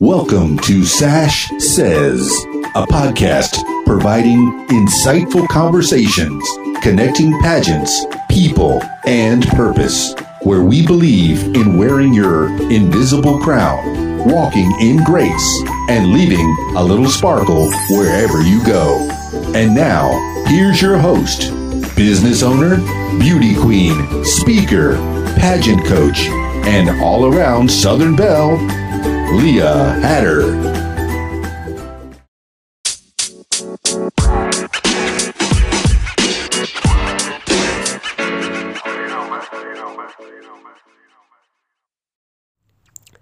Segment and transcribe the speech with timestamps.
[0.00, 2.30] Welcome to Sash Says,
[2.76, 6.48] a podcast providing insightful conversations,
[6.80, 15.02] connecting pageants, people, and purpose, where we believe in wearing your invisible crown, walking in
[15.02, 16.46] grace, and leaving
[16.76, 19.00] a little sparkle wherever you go.
[19.52, 20.12] And now,
[20.46, 21.50] here's your host,
[21.96, 22.76] business owner,
[23.18, 24.94] beauty queen, speaker,
[25.40, 26.28] pageant coach,
[26.68, 28.58] and all around Southern Belle,
[29.30, 30.78] Leah Hatter.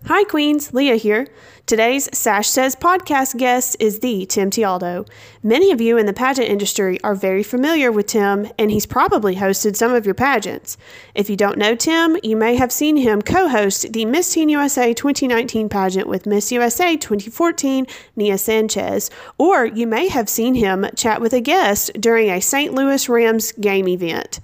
[0.05, 0.73] Hi, Queens.
[0.73, 1.27] Leah here.
[1.67, 5.05] Today's Sash Says podcast guest is the Tim Tialdo.
[5.43, 9.35] Many of you in the pageant industry are very familiar with Tim, and he's probably
[9.35, 10.77] hosted some of your pageants.
[11.17, 14.49] If you don't know Tim, you may have seen him co host the Miss Teen
[14.49, 20.87] USA 2019 pageant with Miss USA 2014, Nia Sanchez, or you may have seen him
[20.95, 22.75] chat with a guest during a St.
[22.75, 24.39] Louis Rams game event.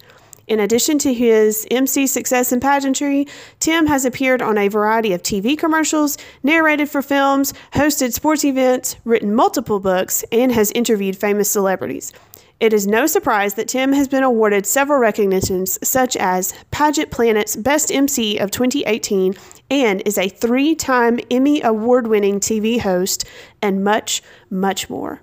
[0.53, 3.27] In addition to his MC success in pageantry,
[3.59, 8.97] Tim has appeared on a variety of TV commercials, narrated for films, hosted sports events,
[9.07, 12.13] written multiple books, and has interviewed famous celebrities.
[12.61, 17.57] It is no surprise that Tim has been awarded several recognitions, such as Pageant Planet's
[17.57, 19.35] Best MC of 2018,
[19.71, 23.25] and is a three time Emmy Award winning TV host,
[23.63, 25.23] and much, much more.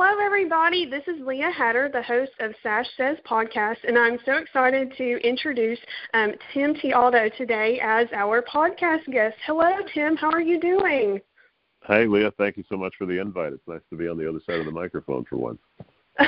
[0.00, 0.86] Hello, everybody.
[0.86, 5.16] This is Leah Hatter, the host of Sash Says podcast, and I'm so excited to
[5.26, 5.80] introduce
[6.14, 9.34] um, Tim Tialdo today as our podcast guest.
[9.44, 10.14] Hello, Tim.
[10.14, 11.20] How are you doing?
[11.82, 12.30] Hi, Leah.
[12.38, 13.52] Thank you so much for the invite.
[13.52, 15.58] It's nice to be on the other side of the microphone for once.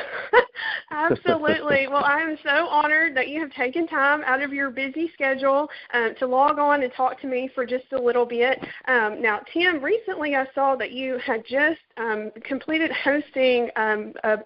[0.90, 1.86] Absolutely.
[1.88, 5.68] well, I am so honored that you have taken time out of your busy schedule
[5.94, 8.58] um, to log on and talk to me for just a little bit.
[8.88, 14.38] Um, now, Tim, recently I saw that you had just um, completed hosting um, a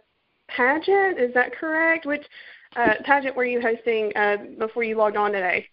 [0.49, 1.19] pageant.
[1.19, 2.05] Is that correct?
[2.05, 2.25] Which
[2.77, 5.67] uh, pageant were you hosting uh, before you logged on today?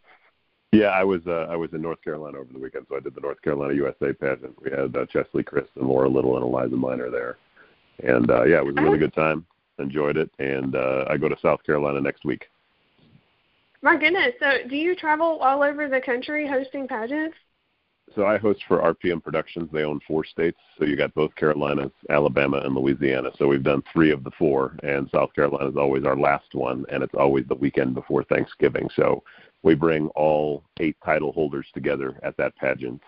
[0.72, 3.14] Yeah, I was uh, I was in North Carolina over the weekend, so I did
[3.14, 4.56] the North Carolina USA pageant.
[4.64, 7.36] We had uh, Cheslie Kryst and Laura Little and Eliza Minor there,
[8.02, 9.46] and uh, yeah, it was a really good time
[9.82, 12.46] enjoyed it, and uh, I go to South Carolina next week.
[13.82, 14.34] My goodness!
[14.40, 17.36] So, do you travel all over the country hosting pageants?
[18.14, 19.70] So I host for RPM Productions.
[19.72, 20.58] They own four states.
[20.78, 23.30] So you got both Carolinas, Alabama, and Louisiana.
[23.38, 26.86] So we've done three of the four, and South Carolina is always our last one,
[26.90, 28.90] and it's always the weekend before Thanksgiving.
[28.98, 29.24] So
[29.64, 33.02] we bring all eight title holders together at that pageant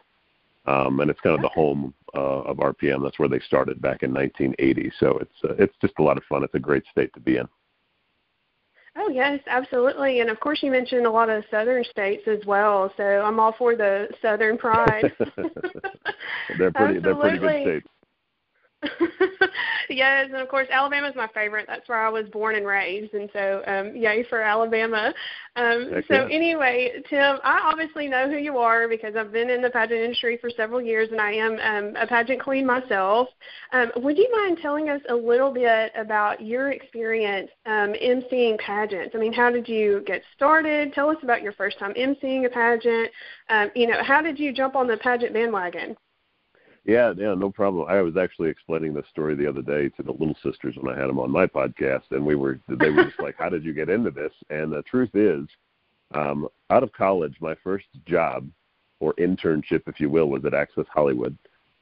[0.65, 3.03] um, and it's kind of the home uh, of RPM.
[3.03, 4.91] That's where they started back in 1980.
[4.99, 6.43] So it's uh, it's just a lot of fun.
[6.43, 7.47] It's a great state to be in.
[8.95, 12.93] Oh yes, absolutely, and of course you mentioned a lot of southern states as well.
[12.95, 15.11] So I'm all for the southern pride.
[16.59, 16.99] they're pretty.
[16.99, 17.87] They're pretty good states.
[19.89, 21.65] yes, and of course Alabama is my favorite.
[21.67, 25.13] That's where I was born and raised, and so um, yay for Alabama.
[25.55, 26.27] Um, so yeah.
[26.31, 30.37] anyway, Tim, I obviously know who you are because I've been in the pageant industry
[30.41, 33.27] for several years, and I am um, a pageant queen myself.
[33.71, 39.13] Um, would you mind telling us a little bit about your experience um, emceeing pageants?
[39.15, 40.93] I mean, how did you get started?
[40.93, 43.09] Tell us about your first time emceeing a pageant.
[43.49, 45.95] Um, you know, how did you jump on the pageant bandwagon?
[46.85, 47.87] Yeah, yeah, no problem.
[47.87, 50.99] I was actually explaining this story the other day to the little sisters when I
[50.99, 53.73] had them on my podcast, and we were they were just like, "How did you
[53.73, 55.47] get into this?" And the truth is,
[56.13, 58.49] um, out of college, my first job
[58.99, 61.37] or internship, if you will, was at Access Hollywood,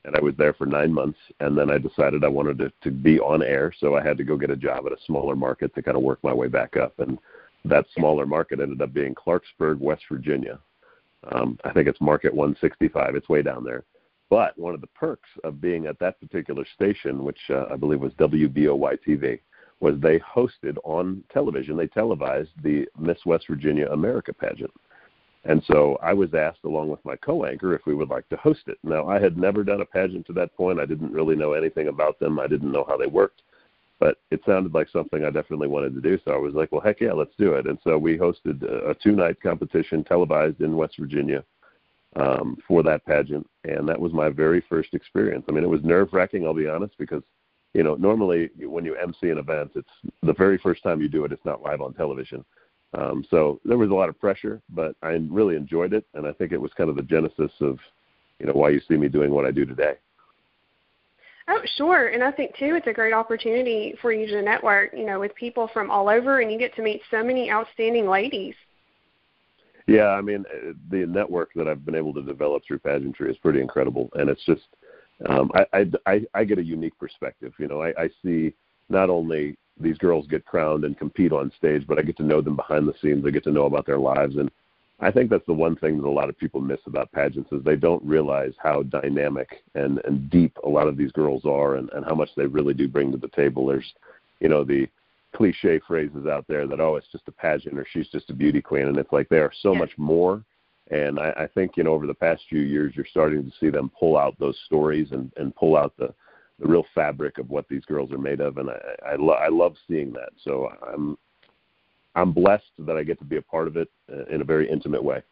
[0.06, 1.20] and I was there for nine months.
[1.40, 4.24] And then I decided I wanted to, to be on air, so I had to
[4.24, 6.78] go get a job at a smaller market to kind of work my way back
[6.78, 7.00] up.
[7.00, 7.18] And
[7.66, 10.60] that smaller market ended up being Clarksburg, West Virginia.
[11.32, 13.16] Um, I think it's Market 165.
[13.16, 13.84] It's way down there
[14.32, 18.00] but one of the perks of being at that particular station, which uh, I believe
[18.00, 19.42] was WBOY TV,
[19.82, 24.72] was they hosted on television, they televised the Miss West Virginia America pageant.
[25.44, 28.38] And so I was asked, along with my co anchor, if we would like to
[28.38, 28.78] host it.
[28.84, 30.80] Now, I had never done a pageant to that point.
[30.80, 33.42] I didn't really know anything about them, I didn't know how they worked.
[34.00, 36.18] But it sounded like something I definitely wanted to do.
[36.24, 37.68] So I was like, well, heck yeah, let's do it.
[37.68, 41.44] And so we hosted a two night competition televised in West Virginia
[42.16, 45.46] um, for that pageant, and that was my very first experience.
[45.48, 46.46] I mean, it was nerve wracking.
[46.46, 47.24] I'll be honest, because
[47.74, 51.26] you know normally when you MC an event, it's the very first time you do
[51.26, 51.32] it.
[51.32, 52.44] It's not live on television,
[52.94, 56.34] um, so there was a lot of pressure, but I really enjoyed it, and I
[56.34, 57.80] think it was kind of the genesis of
[58.40, 59.96] you know why you see me doing what I do today.
[61.48, 62.08] Oh, sure.
[62.08, 65.34] And I think too, it's a great opportunity for you to network, you know, with
[65.36, 68.56] people from all over, and you get to meet so many outstanding ladies.
[69.88, 70.46] Yeah, I mean,
[70.90, 74.46] the network that I've been able to develop through pageantry is pretty incredible, and it's
[74.46, 74.62] just,
[75.28, 77.54] um, I, I, I get a unique perspective.
[77.58, 78.54] You know, I, I see
[78.90, 82.42] not only these girls get crowned and compete on stage, but I get to know
[82.42, 83.26] them behind the scenes.
[83.26, 84.52] I get to know about their lives, and
[85.00, 87.64] I think that's the one thing that a lot of people miss about pageants is
[87.64, 91.90] they don't realize how dynamic and and deep a lot of these girls are, and
[91.94, 93.66] and how much they really do bring to the table.
[93.66, 93.92] There's,
[94.40, 94.88] you know, the
[95.36, 98.62] cliche phrases out there that oh, it's just a pageant or she's just a beauty
[98.62, 99.80] queen, and it's like they are so yeah.
[99.80, 100.44] much more.
[100.90, 103.70] And I, I think you know over the past few years, you're starting to see
[103.70, 106.14] them pull out those stories and and pull out the
[106.60, 109.48] the real fabric of what these girls are made of, and I I, lo- I
[109.48, 110.30] love seeing that.
[110.44, 111.18] So I'm
[112.16, 114.70] I'm blessed that I get to be a part of it uh, in a very
[114.70, 115.24] intimate way.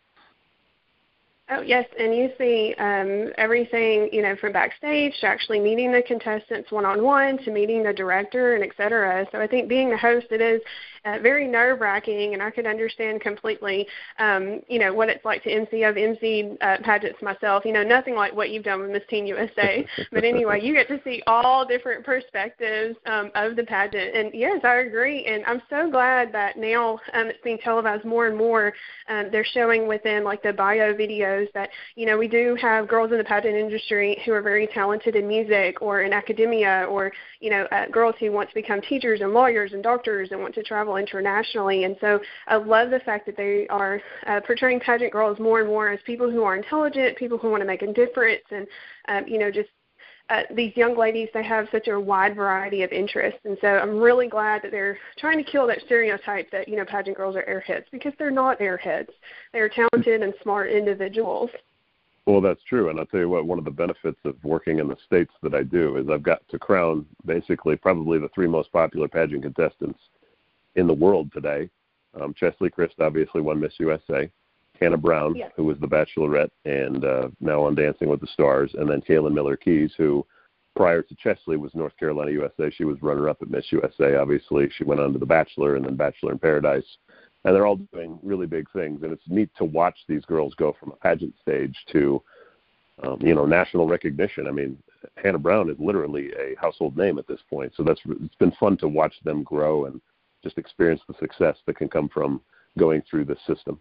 [1.52, 6.04] Oh yes, and you see um, everything you know from backstage to actually meeting the
[6.04, 9.26] contestants one on one to meeting the director and et cetera.
[9.32, 10.62] So I think being the host, it is
[11.06, 13.88] uh, very nerve wracking, and I could understand completely,
[14.18, 15.86] um, you know, what it's like to MC.
[15.86, 17.66] I've MC uh, pageants myself.
[17.66, 19.86] You know, nothing like what you've done with Miss Teen USA.
[20.12, 24.16] but anyway, you get to see all different perspectives um, of the pageant.
[24.16, 25.26] And yes, I agree.
[25.26, 28.74] And I'm so glad that now um, it's being televised more and more.
[29.08, 33.12] Um, they're showing within like the bio videos that you know we do have girls
[33.12, 37.50] in the pageant industry who are very talented in music or in academia or you
[37.50, 40.64] know uh, girls who want to become teachers and lawyers and doctors and want to
[40.64, 41.84] travel internationally.
[41.84, 45.68] And so I love the fact that they are uh, portraying pageant girls more and
[45.68, 48.68] more as people who are intelligent, people who want to make a difference, and
[49.08, 49.70] um, you know just
[50.30, 53.40] uh, these young ladies they have such a wide variety of interests.
[53.46, 56.86] And so i'm really glad that they're trying to kill that stereotype that you know
[56.86, 59.10] pageant girls are airheads because they're not airheads.
[59.54, 61.50] They're talented and smart individuals.
[62.26, 62.90] Well that's true.
[62.90, 65.56] And i'll tell you what one of the benefits of working in the states that
[65.56, 70.00] i do is i've got to crown basically probably the three most popular pageant contestants
[70.76, 71.70] in the world today.
[72.20, 74.30] Um, Cheslie Kryst obviously won Miss USA.
[74.80, 75.52] Hannah Brown, yes.
[75.56, 79.34] who was the Bachelorette and uh, now on Dancing with the Stars, and then Caelynn
[79.34, 80.26] Miller Keyes, who
[80.76, 82.70] prior to Cheslie was North Carolina USA.
[82.70, 84.16] She was runner-up at Miss USA.
[84.16, 86.86] Obviously, she went on to The Bachelor and then Bachelor in Paradise,
[87.44, 89.04] and they're all doing really big things.
[89.04, 92.22] And it's neat to watch these girls go from a pageant stage to,
[93.04, 94.48] um, you know, national recognition.
[94.48, 94.78] I mean,
[95.22, 97.74] Hannah Brown is literally a household name at this point.
[97.76, 100.00] So that's it's been fun to watch them grow and
[100.44, 102.42] just experience the success that can come from
[102.78, 103.80] going through the system.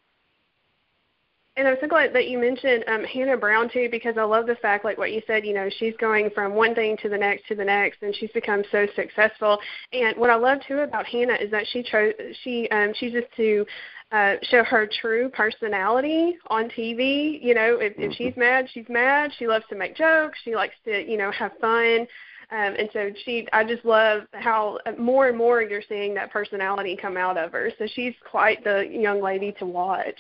[1.59, 4.55] And I'm so glad that you mentioned um, Hannah Brown too, because I love the
[4.57, 7.49] fact, like what you said, you know, she's going from one thing to the next
[7.49, 9.59] to the next, and she's become so successful.
[9.93, 12.15] And what I love too about Hannah is that she chose
[12.45, 13.67] she um, chooses to
[14.13, 17.43] uh, show her true personality on TV.
[17.43, 18.41] You know, if, if she's mm-hmm.
[18.41, 19.33] mad, she's mad.
[19.37, 20.39] She loves to make jokes.
[20.45, 22.07] She likes to, you know, have fun.
[22.51, 26.97] Um, and so she, I just love how more and more you're seeing that personality
[26.97, 27.71] come out of her.
[27.79, 30.19] So she's quite the young lady to watch.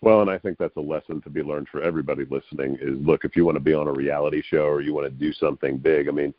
[0.00, 3.24] Well, and I think that's a lesson to be learned for everybody listening is look,
[3.24, 5.78] if you want to be on a reality show or you want to do something
[5.78, 6.32] big, I mean,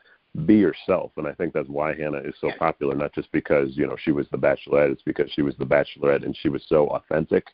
[0.45, 1.12] be yourself.
[1.18, 4.12] And I think that's why Hannah is so popular, not just because, you know, she
[4.12, 7.48] was the bachelorette, it's because she was the bachelorette and she was so authentic.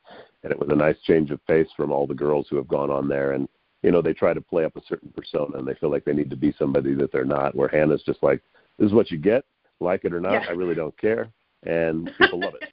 [0.43, 2.91] And it was a nice change of pace from all the girls who have gone
[2.91, 3.31] on there.
[3.31, 3.47] And
[3.85, 6.13] you know, they try to play up a certain persona and they feel like they
[6.13, 7.53] need to be somebody that they're not.
[7.53, 8.41] Where Hannah's just like,
[8.79, 9.45] this is what you get,
[9.79, 10.45] like it or not, yeah.
[10.49, 11.31] I really don't care,
[11.63, 12.69] and people love it.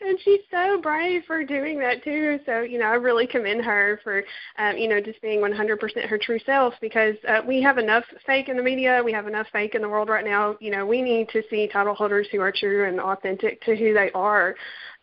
[0.00, 2.40] and she's so brave for doing that too.
[2.46, 4.24] So you know, I really commend her for
[4.56, 8.48] um, you know just being 100% her true self because uh, we have enough fake
[8.48, 10.56] in the media, we have enough fake in the world right now.
[10.60, 13.92] You know, we need to see title holders who are true and authentic to who
[13.92, 14.54] they are.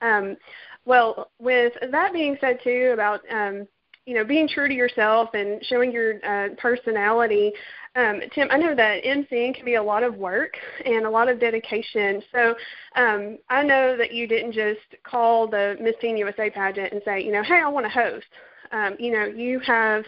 [0.02, 0.38] Um,
[0.86, 3.68] well, with that being said too about um,
[4.10, 7.54] you know, being true to yourself and showing your uh, personality.
[7.96, 11.30] Um, Tim, I know that MCing can be a lot of work and a lot
[11.30, 12.24] of dedication.
[12.32, 12.56] So
[12.96, 17.22] um, I know that you didn't just call the Miss Teen USA pageant and say,
[17.24, 18.26] you know, hey, I want to host.
[18.72, 20.06] Um, you know, you have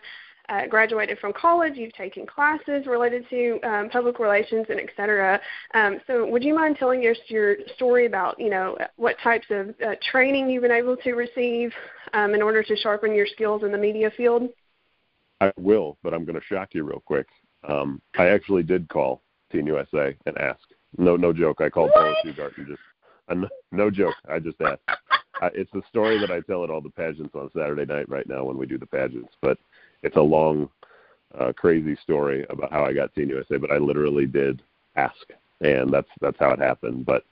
[0.50, 5.40] uh, graduated from college, you've taken classes related to um, public relations and et cetera.
[5.74, 9.70] Um, so would you mind telling us your story about, you know, what types of
[9.86, 11.72] uh, training you've been able to receive
[12.14, 14.50] um, in order to sharpen your skills in the media field?
[15.40, 17.28] I will, but I'm going to shock you real quick.
[17.68, 19.22] Um, I actually did call
[19.52, 20.62] Teen USA and ask.
[20.98, 21.62] No, no joke.
[21.62, 22.80] I called Paula Shugart and just,
[23.30, 24.16] uh, no joke.
[24.30, 24.82] I just asked.
[25.42, 28.28] I, it's the story that I tell at all the pageants on Saturday night right
[28.28, 29.34] now when we do the pageants.
[29.42, 29.58] But
[30.04, 30.70] it's a long,
[31.38, 33.58] uh, crazy story about how I got Teen USA.
[33.58, 34.62] But I literally did
[34.96, 35.16] ask,
[35.62, 37.06] and that's that's how it happened.
[37.06, 37.24] But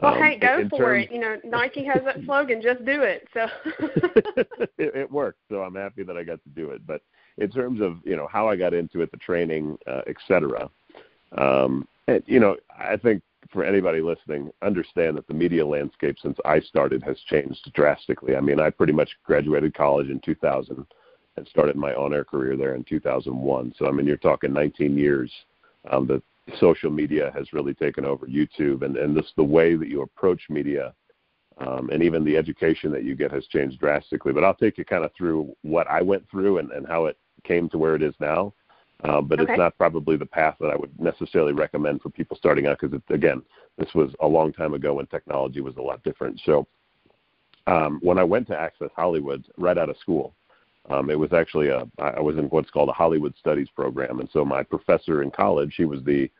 [0.00, 1.14] well, um, hey, go for terms, it.
[1.14, 3.46] You know, Nike has that slogan, "Just do it." So
[4.78, 5.40] it, it worked.
[5.50, 6.86] So I'm happy that I got to do it.
[6.86, 7.02] But
[7.38, 10.68] in terms of you know how I got into it, the training, uh, etc.
[11.38, 16.38] Um, and you know, I think for anybody listening, understand that the media landscape since
[16.44, 18.36] I started has changed drastically.
[18.36, 20.84] I mean, I pretty much graduated college in 2000
[21.36, 23.74] and started my on-air career there in 2001.
[23.78, 25.30] So I mean, you're talking 19 years
[25.90, 26.22] um, that
[26.58, 30.42] social media has really taken over YouTube, and and this the way that you approach
[30.48, 30.94] media.
[31.58, 34.32] Um, and even the education that you get has changed drastically.
[34.32, 37.16] But I'll take you kind of through what I went through and, and how it
[37.44, 38.52] came to where it is now.
[39.04, 39.52] Uh, but okay.
[39.52, 42.98] it's not probably the path that I would necessarily recommend for people starting out because,
[43.10, 43.42] again,
[43.76, 46.40] this was a long time ago when technology was a lot different.
[46.44, 46.66] So
[47.66, 50.34] um, when I went to Access Hollywood right out of school,
[50.90, 54.28] um, it was actually a I was in what's called a Hollywood Studies program, and
[54.32, 56.30] so my professor in college, he was the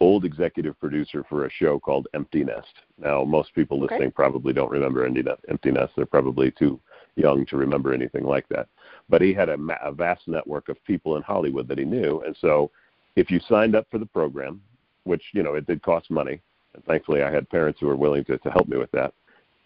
[0.00, 2.72] old executive producer for a show called Empty Nest.
[2.98, 4.10] Now, most people listening okay.
[4.10, 5.92] probably don't remember Empty Nest.
[5.94, 6.80] They're probably too
[7.14, 8.68] young to remember anything like that
[9.08, 12.36] but he had a, a vast network of people in Hollywood that he knew, and
[12.40, 12.70] so
[13.14, 14.62] if you signed up for the program,
[15.04, 16.40] which you know it did cost money,
[16.74, 19.12] and thankfully I had parents who were willing to to help me with that.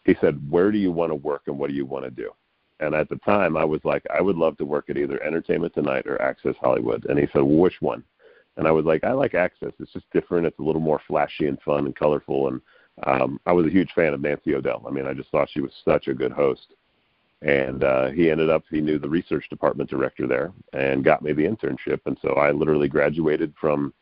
[0.05, 2.33] He said, "Where do you want to work and what do you want to do?"
[2.81, 5.75] And at the time, I was like, "I would love to work at either Entertainment
[5.75, 8.05] Tonight or Access Hollywood." And he said, well, "Which one?"
[8.57, 9.73] And I was like, "I like Access.
[9.79, 10.47] It's just different.
[10.47, 12.61] It's a little more flashy and fun and colorful." And
[13.05, 14.85] um, I was a huge fan of Nancy O'Dell.
[14.87, 16.75] I mean, I just thought she was such a good host
[17.43, 21.33] and uh, he ended up he knew the research department director there and got me
[21.33, 23.93] the internship and so i literally graduated from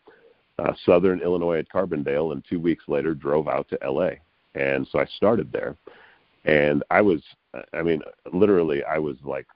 [0.58, 4.10] uh, southern illinois at carbondale and two weeks later drove out to la
[4.54, 5.76] and so i started there
[6.44, 7.22] and i was
[7.73, 8.00] i mean
[8.32, 9.46] literally i was like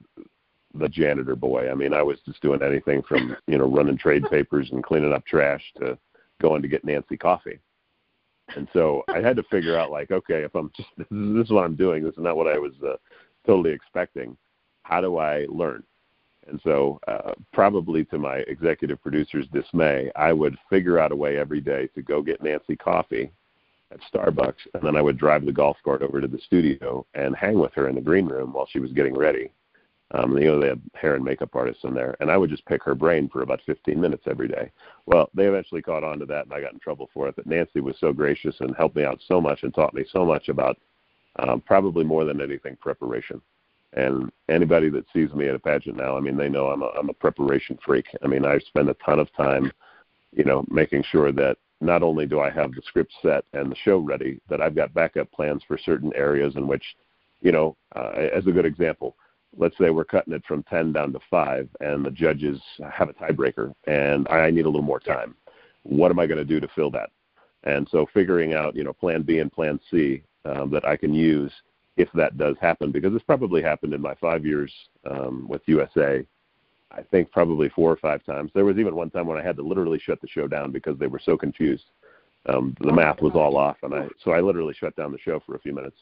[0.75, 4.23] the janitor boy i mean i was just doing anything from you know running trade
[4.29, 5.97] papers and cleaning up trash to
[6.41, 7.59] going to get nancy coffee
[8.55, 11.63] and so i had to figure out like okay if i'm just this is what
[11.63, 12.95] i'm doing this is not what i was uh,
[13.49, 14.37] totally expecting.
[14.83, 15.83] How do I learn?
[16.47, 21.37] And so, uh, probably to my executive producer's dismay, I would figure out a way
[21.37, 23.31] every day to go get Nancy coffee
[23.91, 27.35] at Starbucks, and then I would drive the golf cart over to the studio and
[27.35, 29.51] hang with her in the green room while she was getting ready.
[30.11, 32.65] Um, you know, they had hair and makeup artists in there, and I would just
[32.65, 34.71] pick her brain for about 15 minutes every day.
[35.05, 37.35] Well, they eventually caught on to that, and I got in trouble for it.
[37.35, 40.25] But Nancy was so gracious and helped me out so much and taught me so
[40.25, 40.77] much about
[41.37, 43.39] um, probably more than anything preparation.
[43.93, 46.87] And anybody that sees me at a pageant now, I mean, they know I'm a,
[46.87, 48.05] I'm a preparation freak.
[48.23, 49.71] I mean, I spend a ton of time,
[50.31, 53.75] you know, making sure that not only do I have the script set and the
[53.83, 56.83] show ready, that I've got backup plans for certain areas in which,
[57.41, 59.15] you know, uh, as a good example,
[59.57, 63.13] let's say we're cutting it from 10 down to 5 and the judges have a
[63.13, 65.35] tiebreaker and I need a little more time.
[65.83, 67.09] What am I going to do to fill that?
[67.63, 71.13] And so figuring out, you know, plan B and plan C um, that I can
[71.13, 71.51] use
[71.97, 74.71] if that does happen, because it's probably happened in my five years
[75.09, 76.25] um, with USA.
[76.91, 78.51] I think probably four or five times.
[78.53, 80.97] There was even one time when I had to literally shut the show down because
[80.97, 81.85] they were so confused.
[82.47, 85.19] Um, the oh math was all off, and I so I literally shut down the
[85.19, 85.97] show for a few minutes.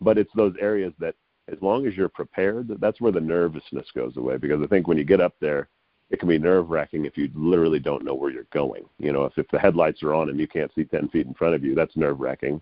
[0.00, 1.14] But it's those areas that,
[1.48, 4.36] as long as you're prepared, that's where the nervousness goes away.
[4.36, 5.68] Because I think when you get up there,
[6.10, 8.84] it can be nerve wracking if you literally don't know where you're going.
[8.98, 11.34] You know, if if the headlights are on and you can't see ten feet in
[11.34, 12.60] front of you, that's nerve wracking.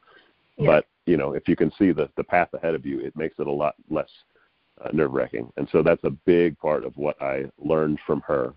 [0.59, 0.67] Yeah.
[0.67, 3.39] But you know, if you can see the the path ahead of you, it makes
[3.39, 4.11] it a lot less
[4.85, 5.53] uh, nerve wracking.
[5.57, 8.55] And so that's a big part of what I learned from her.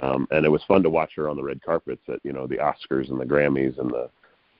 [0.00, 2.46] Um, and it was fun to watch her on the red carpets at you know
[2.46, 4.10] the Oscars and the Grammys and the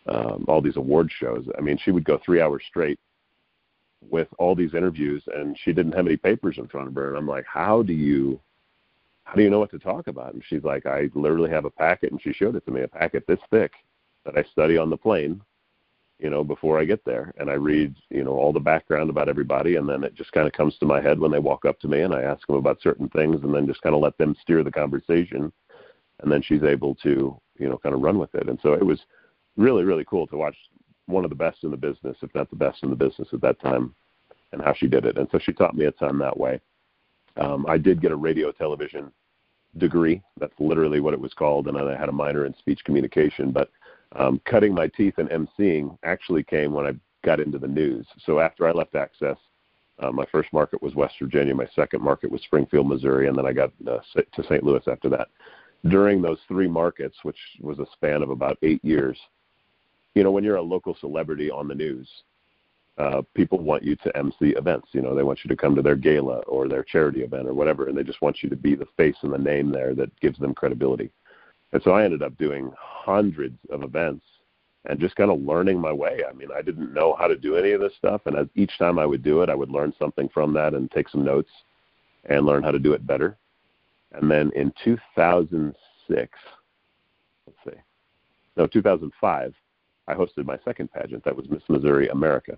[0.06, 1.46] um, all these award shows.
[1.58, 2.98] I mean, she would go three hours straight
[4.10, 7.08] with all these interviews, and she didn't have any papers in front of her.
[7.08, 8.38] And I'm like, how do you
[9.24, 10.34] how do you know what to talk about?
[10.34, 12.88] And she's like, I literally have a packet, and she showed it to me, a
[12.88, 13.72] packet this thick
[14.24, 15.40] that I study on the plane
[16.24, 17.34] you know, before I get there.
[17.36, 20.46] And I read, you know, all the background about everybody, and then it just kind
[20.46, 22.56] of comes to my head when they walk up to me, and I ask them
[22.56, 25.52] about certain things, and then just kind of let them steer the conversation.
[26.22, 28.48] And then she's able to, you know, kind of run with it.
[28.48, 29.00] And so it was
[29.58, 30.56] really, really cool to watch
[31.04, 33.42] one of the best in the business, if not the best in the business at
[33.42, 33.94] that time,
[34.52, 35.18] and how she did it.
[35.18, 36.58] And so she taught me a ton that way.
[37.36, 39.12] Um, I did get a radio television
[39.76, 40.22] degree.
[40.40, 43.50] That's literally what it was called, and I had a minor in speech communication.
[43.50, 43.68] But
[44.16, 46.92] um, cutting my teeth in emceeing actually came when I
[47.24, 48.06] got into the news.
[48.24, 49.36] So after I left Access,
[49.98, 51.54] uh, my first market was West Virginia.
[51.54, 54.62] My second market was Springfield, Missouri, and then I got uh, to St.
[54.62, 55.28] Louis after that.
[55.88, 59.18] During those three markets, which was a span of about eight years,
[60.14, 62.08] you know, when you're a local celebrity on the news,
[62.96, 64.88] uh, people want you to MC events.
[64.92, 67.54] You know, they want you to come to their gala or their charity event or
[67.54, 70.18] whatever, and they just want you to be the face and the name there that
[70.20, 71.10] gives them credibility.
[71.74, 74.24] And so I ended up doing hundreds of events
[74.86, 76.20] and just kind of learning my way.
[76.28, 78.78] I mean, I didn't know how to do any of this stuff, and as each
[78.78, 81.50] time I would do it, I would learn something from that and take some notes
[82.26, 83.36] and learn how to do it better.
[84.12, 86.38] And then in 2006,
[87.46, 87.82] let's see,
[88.56, 89.54] no, 2005,
[90.06, 91.24] I hosted my second pageant.
[91.24, 92.56] That was Miss Missouri America.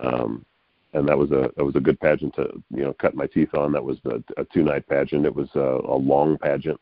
[0.00, 0.46] Um,
[0.92, 3.54] and that was a that was a good pageant to you know cut my teeth
[3.54, 3.72] on.
[3.72, 5.26] That was a, a two night pageant.
[5.26, 6.80] It was a, a long pageant,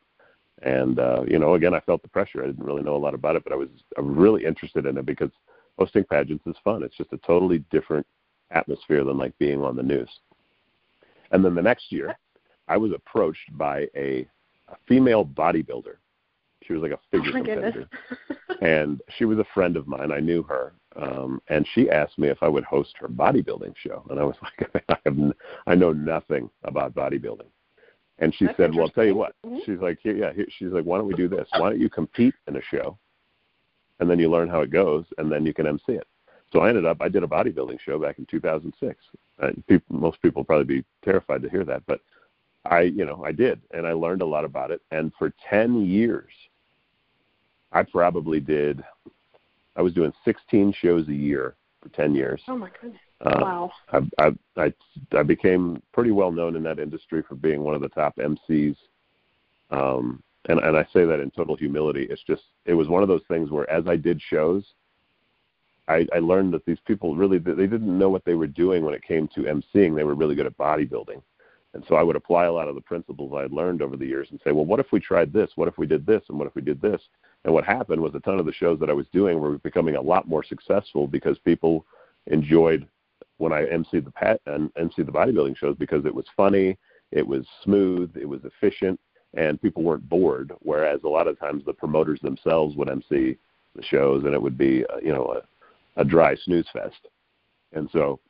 [0.62, 2.42] and uh, you know again I felt the pressure.
[2.42, 5.06] I didn't really know a lot about it, but I was really interested in it
[5.06, 5.30] because
[5.78, 6.82] hosting pageants is fun.
[6.82, 8.06] It's just a totally different
[8.50, 10.08] atmosphere than like being on the news.
[11.30, 12.16] And then the next year,
[12.68, 14.26] I was approached by a,
[14.68, 15.96] a female bodybuilder.
[16.64, 17.88] She was like a figure oh competitor,
[18.60, 20.12] and she was a friend of mine.
[20.12, 24.04] I knew her, um, and she asked me if I would host her bodybuilding show,
[24.10, 25.34] and I was like, I have, n-
[25.66, 27.48] I know nothing about bodybuilding.
[28.22, 29.58] And she That's said, "Well, I'll tell you what." Mm-hmm.
[29.66, 31.46] She's like, here, "Yeah, here, she's like, why don't we do this?
[31.58, 32.96] Why don't you compete in a show,
[34.00, 36.06] and then you learn how it goes, and then you can MC it."
[36.52, 38.96] So I ended up, I did a bodybuilding show back in 2006.
[39.38, 42.00] And people, most people probably be terrified to hear that, but
[42.66, 44.82] I, you know, I did, and I learned a lot about it.
[44.90, 46.30] And for 10 years,
[47.72, 48.84] I probably did
[49.76, 52.42] I was doing 16 shows a year for 10 years.
[52.46, 53.00] Oh my goodness!
[53.22, 53.70] Uh, wow.
[53.92, 54.74] I, I I
[55.16, 58.76] I became pretty well known in that industry for being one of the top MCs.
[59.70, 62.06] Um, and and I say that in total humility.
[62.10, 64.64] It's just it was one of those things where as I did shows,
[65.88, 68.94] I, I learned that these people really they didn't know what they were doing when
[68.94, 69.94] it came to MCing.
[69.94, 71.22] They were really good at bodybuilding.
[71.74, 74.04] And so I would apply a lot of the principles I had learned over the
[74.06, 75.50] years and say, well, what if we tried this?
[75.54, 76.22] What if we did this?
[76.28, 77.00] And what if we did this?
[77.44, 79.96] And what happened was a ton of the shows that I was doing were becoming
[79.96, 81.86] a lot more successful because people
[82.26, 82.86] enjoyed
[83.42, 86.78] when I emceed the pat and emceed the bodybuilding shows because it was funny,
[87.10, 89.00] it was smooth, it was efficient,
[89.34, 90.52] and people weren't bored.
[90.60, 93.36] Whereas a lot of times the promoters themselves would MC
[93.74, 95.40] the shows and it would be, uh, you know,
[95.96, 97.08] a, a dry snooze fest.
[97.72, 98.20] And so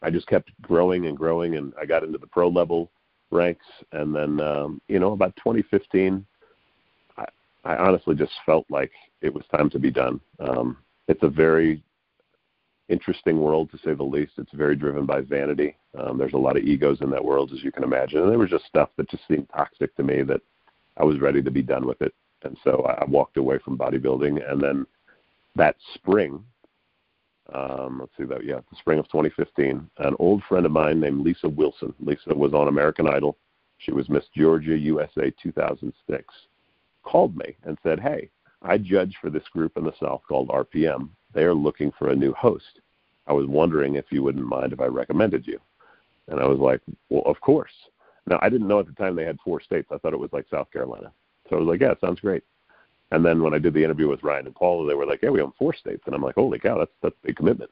[0.00, 2.92] I just kept growing and growing, and I got into the pro level
[3.32, 3.66] ranks.
[3.90, 6.24] And then, um, you know, about 2015,
[7.18, 7.24] I,
[7.64, 10.20] I honestly just felt like it was time to be done.
[10.38, 10.76] Um,
[11.08, 11.82] it's a very
[12.88, 14.32] interesting world, to say the least.
[14.38, 15.76] It's very driven by vanity.
[15.98, 18.20] Um, there's a lot of egos in that world, as you can imagine.
[18.20, 20.40] And there was just stuff that just seemed toxic to me that
[20.96, 22.14] I was ready to be done with it.
[22.42, 24.50] And so I walked away from bodybuilding.
[24.50, 24.86] And then
[25.56, 26.44] that spring,
[27.52, 31.20] um, let's see that, yeah, the spring of 2015, an old friend of mine named
[31.20, 31.92] Lisa Wilson.
[32.00, 33.36] Lisa was on American Idol.
[33.78, 36.34] She was Miss Georgia USA 2006.
[37.02, 38.30] Called me and said, "Hey,
[38.62, 41.10] I judge for this group in the South called RPM.
[41.36, 42.80] They are looking for a new host.
[43.26, 45.60] I was wondering if you wouldn't mind if I recommended you."
[46.28, 47.74] And I was like, "Well, of course."
[48.26, 49.88] Now I didn't know at the time they had four states.
[49.92, 51.12] I thought it was like South Carolina.
[51.48, 52.42] So I was like, "Yeah, sounds great."
[53.12, 55.28] And then when I did the interview with Ryan and Paula, they were like, "Yeah,
[55.28, 57.70] we own four states," and I'm like, "Holy cow, that's that's a big commitment."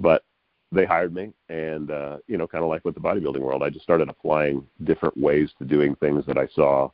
[0.00, 0.24] But
[0.72, 3.68] they hired me, and uh, you know, kind of like with the bodybuilding world, I
[3.68, 6.90] just started applying different ways to doing things that I saw.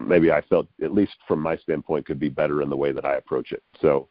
[0.00, 3.06] Maybe I felt, at least from my standpoint, could be better in the way that
[3.06, 3.62] I approach it.
[3.80, 4.08] So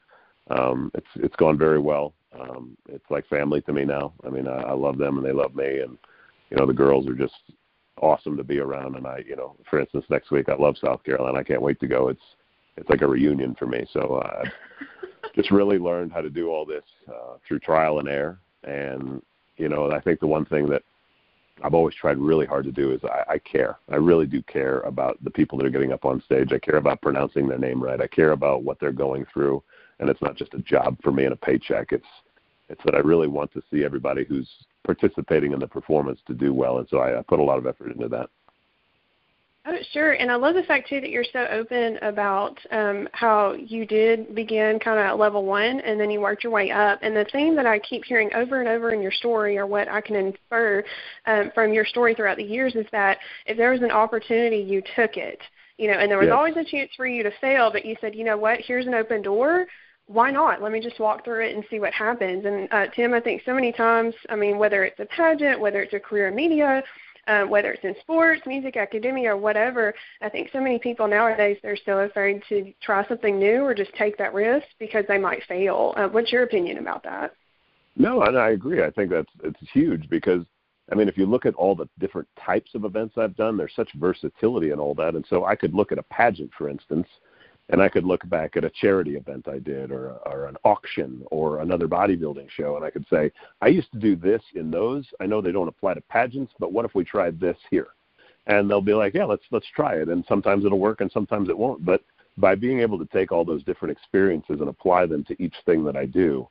[0.49, 2.13] um, it's it's gone very well.
[2.39, 4.13] Um, it's like family to me now.
[4.25, 5.97] I mean, I, I love them and they love me, and
[6.49, 7.33] you know, the girls are just
[8.01, 8.95] awesome to be around.
[8.95, 11.37] And I, you know, for instance, next week I love South Carolina.
[11.37, 12.09] I can't wait to go.
[12.09, 12.21] It's
[12.77, 13.85] it's like a reunion for me.
[13.93, 18.07] So uh, I've just really learned how to do all this uh, through trial and
[18.07, 18.39] error.
[18.63, 19.21] And
[19.57, 20.83] you know, I think the one thing that
[21.61, 23.77] I've always tried really hard to do is I, I care.
[23.89, 26.51] I really do care about the people that are getting up on stage.
[26.51, 28.01] I care about pronouncing their name right.
[28.01, 29.63] I care about what they're going through,
[29.99, 31.91] and it's not just a job for me and a paycheck.
[31.91, 32.05] It's
[32.69, 34.49] it's that I really want to see everybody who's
[34.83, 37.67] participating in the performance to do well, and so I, I put a lot of
[37.67, 38.29] effort into that.
[39.65, 40.11] Oh, sure.
[40.13, 44.35] And I love the fact, too, that you're so open about um, how you did
[44.35, 46.99] begin kind of at level one and then you worked your way up.
[47.01, 49.87] And the theme that I keep hearing over and over in your story, or what
[49.87, 50.83] I can infer
[51.27, 54.81] um, from your story throughout the years, is that if there was an opportunity, you
[54.97, 55.39] took it.
[55.77, 58.13] You know, and there was always a chance for you to fail, but you said,
[58.13, 59.65] you know what, here's an open door
[60.13, 60.61] why not?
[60.61, 62.45] Let me just walk through it and see what happens.
[62.45, 65.81] And uh, Tim, I think so many times, I mean, whether it's a pageant, whether
[65.81, 66.83] it's a career in media,
[67.27, 71.57] um, whether it's in sports, music, academia, or whatever, I think so many people nowadays
[71.63, 75.43] they're so afraid to try something new or just take that risk because they might
[75.45, 75.93] fail.
[75.97, 77.33] Uh, what's your opinion about that?
[77.95, 78.83] No, and I agree.
[78.83, 80.43] I think that's it's huge because
[80.91, 83.73] I mean, if you look at all the different types of events I've done, there's
[83.75, 85.15] such versatility in all that.
[85.15, 87.07] And so I could look at a pageant, for instance,
[87.69, 91.23] and I could look back at a charity event I did, or or an auction,
[91.31, 95.05] or another bodybuilding show, and I could say, I used to do this in those.
[95.19, 97.87] I know they don't apply to pageants, but what if we tried this here?
[98.47, 100.09] And they'll be like, yeah, let's let's try it.
[100.09, 101.85] And sometimes it'll work, and sometimes it won't.
[101.85, 102.01] But
[102.37, 105.85] by being able to take all those different experiences and apply them to each thing
[105.85, 106.47] that I do,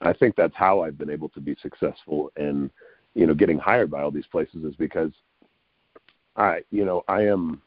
[0.00, 2.70] I think that's how I've been able to be successful in,
[3.14, 5.12] you know, getting hired by all these places is because
[6.36, 7.62] I, you know, I am.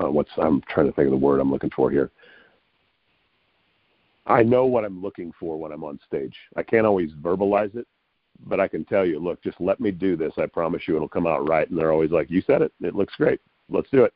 [0.00, 2.10] Uh, what's I'm trying to think of the word I'm looking for here.
[4.26, 6.36] I know what I'm looking for when I'm on stage.
[6.56, 7.86] I can't always verbalize it,
[8.46, 10.32] but I can tell you, look, just let me do this.
[10.38, 11.68] I promise you it'll come out right.
[11.68, 12.72] And they're always like, you said it.
[12.80, 13.40] It looks great.
[13.68, 14.14] Let's do it.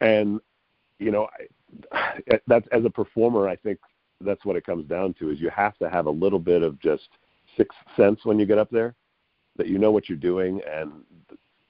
[0.00, 0.40] And,
[0.98, 1.28] you know,
[1.92, 3.78] I, that's as a performer, I think
[4.20, 6.80] that's what it comes down to is you have to have a little bit of
[6.80, 7.08] just
[7.56, 8.94] sixth sense when you get up there
[9.56, 10.92] that you know what you're doing and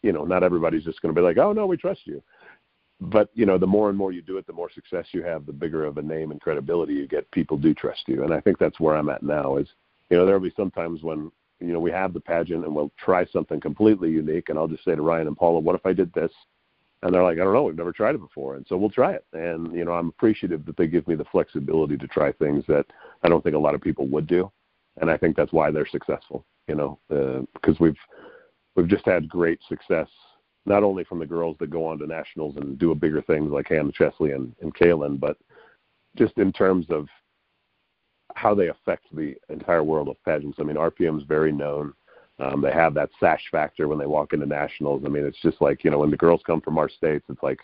[0.02, 2.22] you know not everybody's just going to be like oh no we trust you
[3.00, 5.44] but you know the more and more you do it the more success you have
[5.44, 8.24] the bigger of a name and credibility you get people do trust you.
[8.24, 9.68] And i think that's where i'm at now is
[10.10, 11.30] you know there'll be some times when
[11.60, 14.84] you know we have the pageant and we'll try something completely unique and i'll just
[14.84, 16.32] say to ryan and paula what if i did this?
[17.02, 17.64] And they're like i don't know.
[17.64, 18.56] We've never tried it before.
[18.56, 19.24] And so we'll try it.
[19.34, 22.86] And you know i'm appreciative that they give me the flexibility to try things that
[23.22, 24.50] i don't think a lot of people would do.
[25.00, 27.98] And i think that's why they're successful you know uh, because we've
[28.74, 30.08] we've just had great success
[30.66, 33.50] not only from the girls that go on to nationals and do a bigger things
[33.50, 35.38] like Hannah Cheslie and, and Caelynn, but
[36.16, 37.06] just in terms of
[38.36, 40.58] how they affect the entire world of pageants.
[40.60, 41.94] I mean, RPM is very known.
[42.38, 45.02] Um, they have that sash factor when they walk into nationals.
[45.06, 47.42] I mean, it's just like you know when the girls come from our states, it's
[47.42, 47.60] like,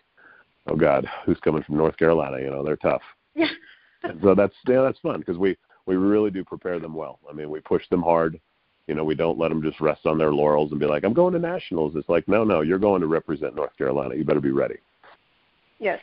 [0.66, 2.40] oh God, who's coming from North Carolina?
[2.40, 3.02] You know, they're tough.
[3.34, 3.48] Yeah.
[4.02, 7.18] and so that's yeah, that's fun because we we really do prepare them well.
[7.28, 8.40] I mean, we push them hard.
[8.88, 11.12] You know, we don't let them just rest on their laurels and be like, "I'm
[11.12, 14.14] going to nationals." It's like, no, no, you're going to represent North Carolina.
[14.14, 14.76] You better be ready.
[15.78, 16.00] Yes.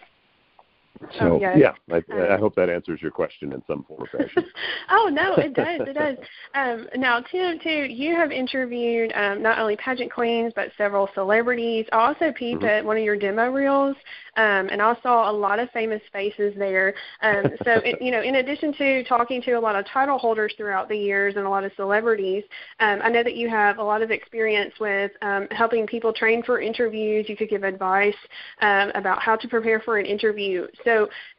[1.18, 1.58] So oh, yes.
[1.58, 4.44] yeah, I, I hope that answers your question in some form or fashion.
[4.90, 5.82] oh no, it does.
[5.88, 6.18] It does.
[6.54, 11.86] Um, now, Tim, too, you have interviewed um, not only pageant queens but several celebrities.
[11.94, 12.68] I also peeped mm-hmm.
[12.70, 13.96] at one of your demo reels,
[14.36, 16.94] um, and I saw a lot of famous faces there.
[17.22, 20.54] Um, so, it, you know, in addition to talking to a lot of title holders
[20.58, 22.44] throughout the years and a lot of celebrities,
[22.82, 26.44] um, I know that you have a lot of experience with um, helping people train
[26.44, 27.28] for interviews.
[27.30, 28.16] You could give advice
[28.62, 30.68] um, about how to prepare for an interview.
[30.84, 30.89] So,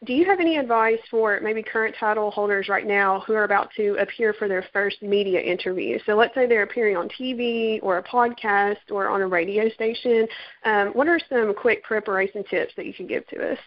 [0.05, 3.71] do you have any advice for maybe current title holders right now who are about
[3.77, 5.99] to appear for their first media interview?
[6.07, 10.27] So, let's say they're appearing on TV or a podcast or on a radio station.
[10.65, 13.59] Um, what are some quick preparation tips that you can give to us?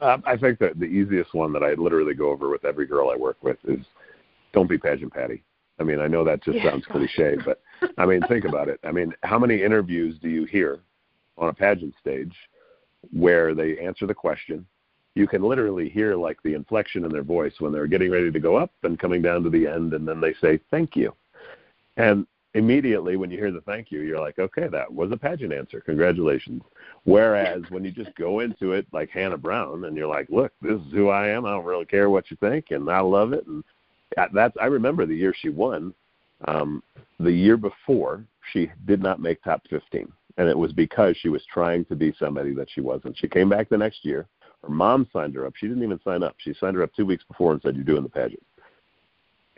[0.00, 3.10] Um, I think that the easiest one that I literally go over with every girl
[3.10, 3.84] I work with is
[4.52, 5.42] don't be pageant patty.
[5.78, 7.60] I mean, I know that just yeah, sounds cliche, but
[7.98, 8.78] I mean, think about it.
[8.84, 10.80] I mean, how many interviews do you hear
[11.36, 12.34] on a pageant stage
[13.12, 14.66] where they answer the question
[15.14, 18.40] you can literally hear like the inflection in their voice when they're getting ready to
[18.40, 21.14] go up and coming down to the end and then they say thank you.
[21.96, 25.52] And immediately when you hear the thank you you're like okay that was a pageant
[25.52, 25.80] answer.
[25.80, 26.62] Congratulations.
[27.04, 30.80] Whereas when you just go into it like hannah brown and you're like look this
[30.80, 31.46] is who i am.
[31.46, 33.46] I don't really care what you think and i love it.
[33.46, 33.62] And
[34.32, 35.94] that's i remember the year she won
[36.46, 36.82] um
[37.18, 41.42] the year before she did not make top 15 and it was because she was
[41.52, 43.16] trying to be somebody that she wasn't.
[43.16, 44.26] She came back the next year
[44.64, 45.54] her mom signed her up.
[45.56, 46.34] She didn't even sign up.
[46.38, 48.44] She signed her up two weeks before and said, You're doing the pageant.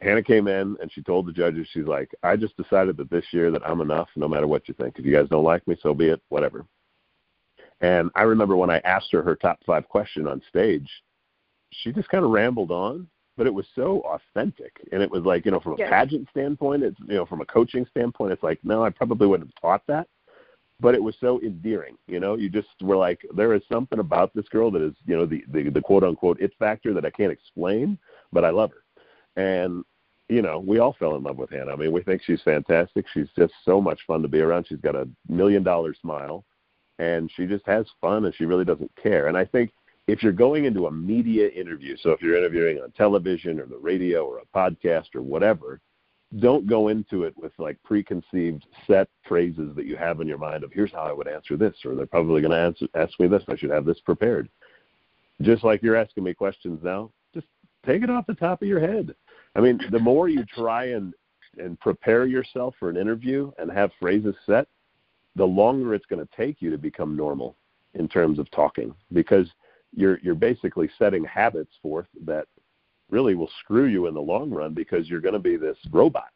[0.00, 3.24] Hannah came in and she told the judges, She's like, I just decided that this
[3.32, 4.98] year that I'm enough no matter what you think.
[4.98, 6.66] If you guys don't like me, so be it, whatever.
[7.80, 10.88] And I remember when I asked her her top five question on stage,
[11.70, 14.72] she just kind of rambled on, but it was so authentic.
[14.92, 15.90] And it was like, you know, from a yes.
[15.90, 19.50] pageant standpoint, it's, you know, from a coaching standpoint, it's like, no, I probably wouldn't
[19.50, 20.08] have taught that
[20.80, 21.96] but it was so endearing.
[22.06, 25.16] You know, you just were like, there is something about this girl that is, you
[25.16, 27.98] know, the the, the quote unquote it factor that I can't explain,
[28.32, 29.42] but I love her.
[29.42, 29.84] And
[30.28, 31.72] you know, we all fell in love with Hannah.
[31.72, 33.06] I mean, we think she's fantastic.
[33.12, 34.66] She's just so much fun to be around.
[34.66, 36.44] She's got a million dollar smile,
[36.98, 39.28] and she just has fun, and she really doesn't care.
[39.28, 39.70] And I think
[40.08, 43.78] if you're going into a media interview, so if you're interviewing on television or the
[43.78, 45.80] radio or a podcast or whatever,
[46.40, 50.64] don't go into it with like preconceived set phrases that you have in your mind
[50.64, 53.42] of here's how I would answer this, or they're probably going to ask me this.
[53.48, 54.48] I should have this prepared.
[55.40, 57.46] Just like you're asking me questions now, just
[57.84, 59.14] take it off the top of your head.
[59.54, 61.14] I mean, the more you try and
[61.58, 64.66] and prepare yourself for an interview and have phrases set,
[65.36, 67.56] the longer it's going to take you to become normal
[67.94, 69.48] in terms of talking because
[69.94, 72.46] you're you're basically setting habits forth that
[73.10, 76.30] really will screw you in the long run because you're going to be this robot.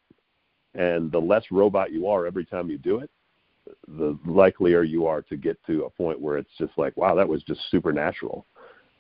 [0.75, 3.11] And the less robot you are every time you do it,
[3.89, 7.29] the likelier you are to get to a point where it's just like, wow, that
[7.29, 8.47] was just supernatural.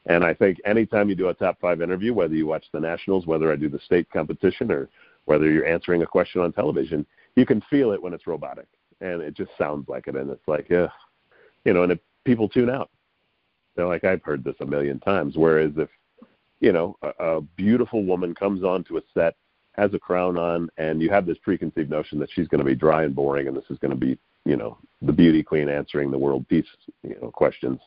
[0.06, 3.26] And I think anytime you do a top five interview, whether you watch the nationals,
[3.26, 4.88] whether I do the state competition, or
[5.26, 7.06] whether you're answering a question on television,
[7.36, 8.66] you can feel it when it's robotic,
[9.00, 10.88] and it just sounds like it, and it's like, yeah,
[11.64, 12.90] you know, and if people tune out,
[13.76, 15.36] they're like, I've heard this a million times.
[15.36, 15.88] Whereas if
[16.60, 19.34] you know, a, a beautiful woman comes onto a set,
[19.72, 22.74] has a crown on, and you have this preconceived notion that she's going to be
[22.74, 26.10] dry and boring, and this is going to be, you know, the beauty queen answering
[26.10, 26.66] the world peace
[27.02, 27.80] you know questions.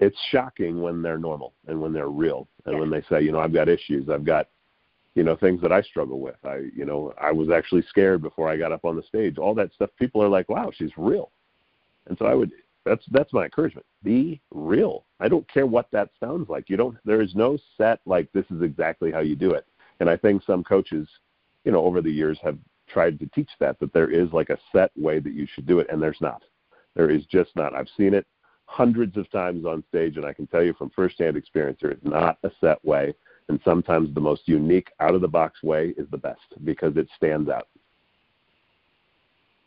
[0.00, 2.80] It's shocking when they're normal and when they're real and yeah.
[2.80, 4.48] when they say you know i've got issues i've got
[5.14, 6.36] you know things that i struggle with.
[6.44, 9.38] I you know i was actually scared before i got up on the stage.
[9.38, 11.30] All that stuff people are like wow she's real.
[12.06, 12.52] And so i would
[12.88, 13.86] that's that's my encouragement.
[14.02, 15.04] Be real.
[15.20, 16.68] I don't care what that sounds like.
[16.68, 19.66] You don't there is no set like this is exactly how you do it.
[20.00, 21.08] And i think some coaches
[21.64, 24.58] you know over the years have tried to teach that that there is like a
[24.72, 26.42] set way that you should do it and there's not.
[26.94, 27.74] There is just not.
[27.74, 28.26] I've seen it
[28.66, 32.02] hundreds of times on stage and i can tell you from firsthand experience there is
[32.02, 33.14] not a set way.
[33.48, 37.08] And sometimes the most unique out of the box way is the best because it
[37.16, 37.68] stands out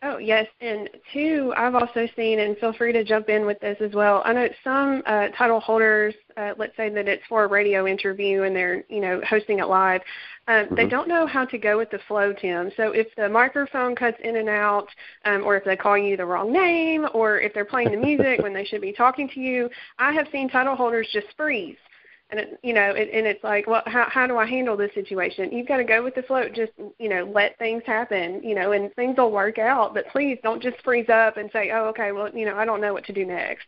[0.04, 0.48] Oh, yes.
[0.62, 4.24] And two, I've also seen, and feel free to jump in with this as well.
[4.26, 8.42] I know some uh, title holders, uh, let's say that it's for a radio interview
[8.42, 10.02] and they're, you know, hosting it live,
[10.48, 10.76] um, mm-hmm.
[10.76, 12.72] they don't know how to go with the flow, Tim.
[12.78, 14.88] So if the microphone cuts in and out,
[15.26, 18.42] um, or if they call you the wrong name, or if they're playing the music
[18.42, 21.78] when they should be talking to you, I have seen title holders just freeze
[22.32, 24.94] and it, you know, it, and it's like, well, how how do I handle this
[24.94, 25.52] situation?
[25.52, 26.48] You've got to go with the flow.
[26.48, 28.42] Just you know, let things happen.
[28.44, 29.94] You know, and things will work out.
[29.94, 32.82] But please don't just freeze up and say, oh, okay, well, you know, I don't
[32.82, 33.68] know what to do next.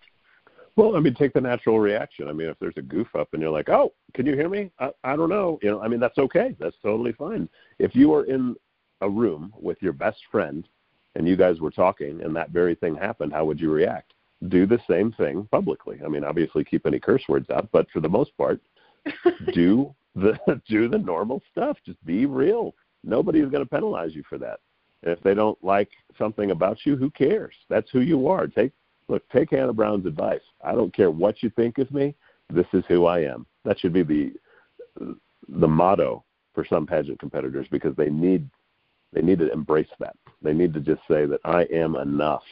[0.76, 2.28] Well, I mean, take the natural reaction.
[2.28, 4.71] I mean, if there's a goof up and you're like, "Oh, can you hear me?"
[4.80, 5.60] I, I don't know.
[5.62, 6.56] You know, I mean, that's okay.
[6.60, 7.47] That's totally fine.
[7.80, 8.56] If you are in
[9.02, 10.67] a room with your best friend
[11.15, 14.12] and you guys were talking and that very thing happened, how would you react?
[14.49, 15.99] Do the same thing publicly.
[16.03, 18.60] I mean, obviously keep any curse words out, but for the most part,
[19.53, 21.77] do the do the normal stuff.
[21.86, 22.73] Just be real.
[23.03, 24.60] Nobody's going to penalize you for that.
[25.01, 27.56] if they don't like something about you, who cares?
[27.69, 28.47] That's who you are.
[28.47, 28.71] Take
[29.08, 30.41] look, take Hannah Brown's advice.
[30.63, 32.15] I don't care what you think of me.
[32.49, 33.45] This is who I am.
[33.65, 34.34] That should be the
[35.49, 38.49] the motto for some pageant competitors because they need
[39.12, 40.15] they need to embrace that.
[40.41, 42.43] They need to just say that I am enough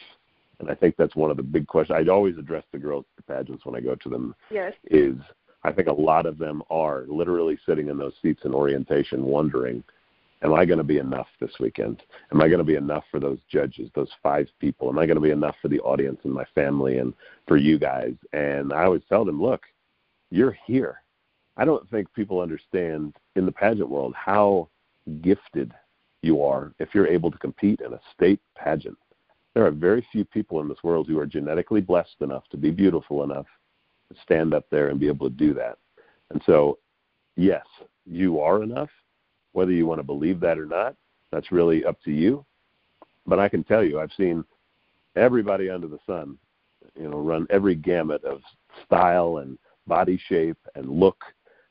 [0.60, 1.96] and I think that's one of the big questions.
[1.98, 4.34] I'd always address the girls at the pageants when I go to them.
[4.50, 4.72] Yes.
[4.84, 5.16] Is
[5.64, 9.82] I think a lot of them are literally sitting in those seats in orientation, wondering,
[10.42, 12.02] "Am I going to be enough this weekend?
[12.32, 14.88] Am I going to be enough for those judges, those five people?
[14.88, 17.14] Am I going to be enough for the audience and my family and
[17.46, 19.62] for you guys?" And I always tell them, "Look,
[20.30, 21.02] you're here.
[21.56, 24.68] I don't think people understand in the pageant world how
[25.20, 25.72] gifted
[26.22, 28.96] you are if you're able to compete in a state pageant
[29.54, 32.70] there are very few people in this world who are genetically blessed enough to be
[32.70, 33.46] beautiful enough
[34.10, 35.78] to stand up there and be able to do that.
[36.30, 36.78] And so,
[37.36, 37.64] yes,
[38.06, 38.90] you are enough.
[39.52, 40.96] Whether you want to believe that or not,
[41.30, 42.44] that's really up to you.
[43.26, 44.44] But I can tell you, I've seen
[45.14, 46.38] everybody under the sun,
[46.98, 48.40] you know, run every gamut of
[48.84, 51.22] style and body shape and look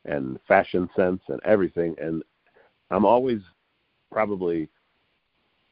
[0.05, 1.95] and fashion sense and everything.
[1.99, 2.23] And
[2.91, 3.41] I'm always
[4.11, 4.69] probably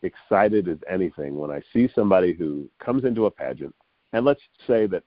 [0.04, 3.76] excited as anything when I see somebody who comes into a pageant,
[4.14, 5.04] and let's say that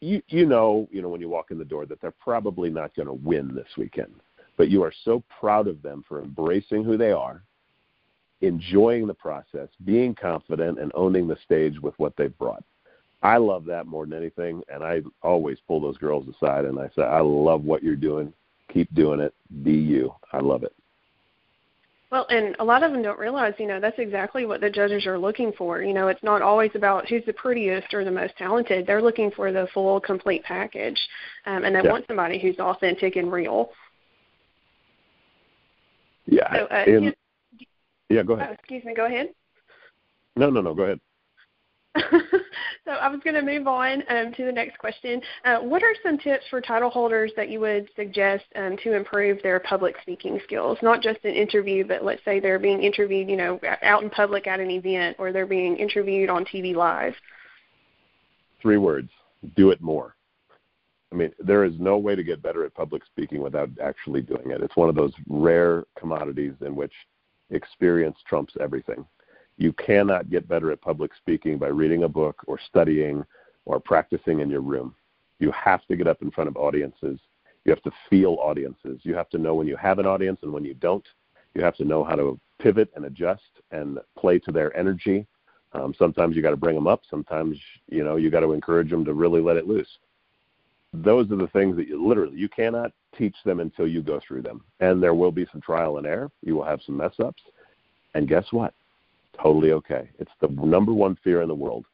[0.00, 2.94] you you know you know when you walk in the door that they're probably not
[2.94, 4.14] going to win this weekend,
[4.56, 7.42] but you are so proud of them for embracing who they are,
[8.40, 12.64] enjoying the process, being confident, and owning the stage with what they've brought.
[13.22, 16.90] I love that more than anything, and I always pull those girls aside and I
[16.94, 18.34] say, I love what you're doing.
[18.70, 19.34] Keep doing it.
[19.62, 20.14] Be you.
[20.32, 20.74] I love it.
[22.10, 25.06] Well, and a lot of them don't realize, you know, that's exactly what the judges
[25.06, 25.82] are looking for.
[25.82, 28.86] You know, it's not always about who's the prettiest or the most talented.
[28.86, 31.00] They're looking for the full, complete package,
[31.46, 31.90] um, and they yeah.
[31.90, 33.70] want somebody who's authentic and real.
[36.26, 36.52] Yeah.
[36.52, 37.16] So, uh, and,
[38.08, 38.22] yeah.
[38.22, 38.50] Go ahead.
[38.50, 38.94] Uh, excuse me.
[38.94, 39.30] Go ahead.
[40.36, 40.74] No, no, no.
[40.74, 41.00] Go ahead.
[42.84, 45.20] so I was going to move on um, to the next question.
[45.44, 49.42] Uh, what are some tips for title holders that you would suggest um, to improve
[49.42, 50.78] their public speaking skills?
[50.82, 54.46] Not just an interview, but let's say they're being interviewed, you know, out in public
[54.46, 57.14] at an event, or they're being interviewed on TV live.
[58.60, 59.10] Three words:
[59.56, 60.14] do it more.
[61.10, 64.50] I mean, there is no way to get better at public speaking without actually doing
[64.50, 64.62] it.
[64.62, 66.92] It's one of those rare commodities in which
[67.50, 69.06] experience trumps everything.
[69.56, 73.24] You cannot get better at public speaking by reading a book or studying
[73.64, 74.94] or practicing in your room.
[75.38, 77.18] You have to get up in front of audiences.
[77.64, 79.00] You have to feel audiences.
[79.02, 81.06] You have to know when you have an audience and when you don't.
[81.54, 85.26] You have to know how to pivot and adjust and play to their energy.
[85.72, 87.02] Um, sometimes you got to bring them up.
[87.08, 89.88] Sometimes you know you got to encourage them to really let it loose.
[90.92, 94.42] Those are the things that you literally you cannot teach them until you go through
[94.42, 94.62] them.
[94.80, 96.30] And there will be some trial and error.
[96.42, 97.42] You will have some mess ups.
[98.14, 98.74] And guess what?
[99.42, 100.10] Totally okay.
[100.18, 101.86] It's the number one fear in the world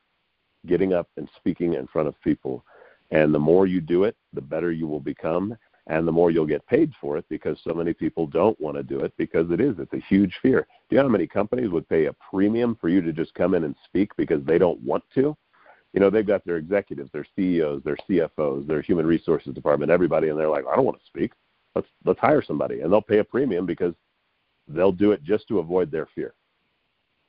[0.66, 2.64] getting up and speaking in front of people.
[3.10, 6.46] And the more you do it, the better you will become, and the more you'll
[6.46, 9.60] get paid for it because so many people don't want to do it because it
[9.60, 9.74] is.
[9.78, 10.66] It's a huge fear.
[10.88, 13.54] Do you know how many companies would pay a premium for you to just come
[13.54, 15.36] in and speak because they don't want to?
[15.92, 20.28] You know, they've got their executives, their CEOs, their CFOs, their human resources department, everybody,
[20.28, 21.32] and they're like, I don't want to speak.
[21.74, 23.94] Let's let's hire somebody, and they'll pay a premium because
[24.68, 26.34] they'll do it just to avoid their fear.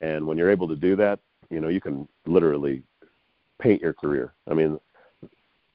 [0.01, 2.83] And when you're able to do that, you know, you can literally
[3.59, 4.33] paint your career.
[4.49, 4.79] I mean,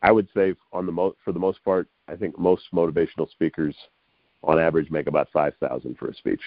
[0.03, 3.75] I would say on the mo- for the most part, I think most motivational speakers,
[4.43, 6.43] on average, make about five thousand for a speech.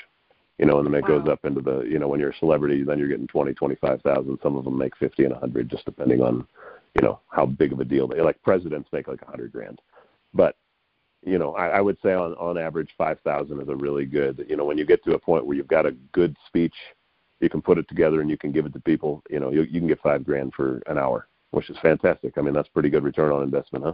[0.58, 1.20] You know, and then it wow.
[1.20, 3.76] goes up into the you know when you're a celebrity, then you're getting twenty, twenty
[3.76, 4.40] five thousand.
[4.44, 6.46] Some of them make fifty and a hundred, just depending on
[7.00, 8.42] you know how big of a deal they like.
[8.44, 9.80] Presidents make like a hundred grand,
[10.34, 10.56] but
[11.26, 14.46] you know I, I would say on on average five thousand is a really good.
[14.50, 16.76] You know, when you get to a point where you've got a good speech,
[17.40, 19.24] you can put it together and you can give it to people.
[19.30, 22.38] You know, you, you can get five grand for an hour which is fantastic.
[22.38, 23.94] I mean, that's pretty good return on investment, huh?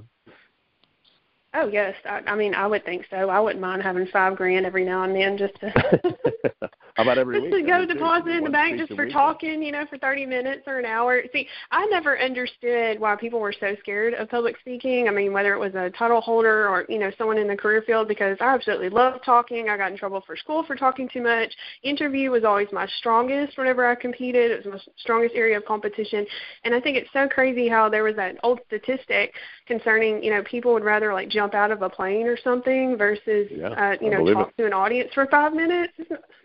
[1.58, 3.30] Oh yes, I, I mean I would think so.
[3.30, 6.16] I wouldn't mind having five grand every now and then just to.
[6.96, 7.66] How about every just week?
[7.66, 10.80] to go deposit in the bank just for talking, you know, for thirty minutes or
[10.80, 11.22] an hour.
[11.34, 15.10] See, I never understood why people were so scared of public speaking.
[15.10, 17.84] I mean, whether it was a title holder or you know someone in the career
[17.86, 19.68] field, because I absolutely love talking.
[19.68, 21.54] I got in trouble for school for talking too much.
[21.84, 24.52] Interview was always my strongest whenever I competed.
[24.52, 26.26] It was my strongest area of competition,
[26.64, 29.34] and I think it's so crazy how there was that old statistic
[29.68, 33.50] concerning you know people would rather like jump out of a plane or something versus
[33.52, 34.62] yeah, uh, you know talk it.
[34.62, 35.92] to an audience for five minutes.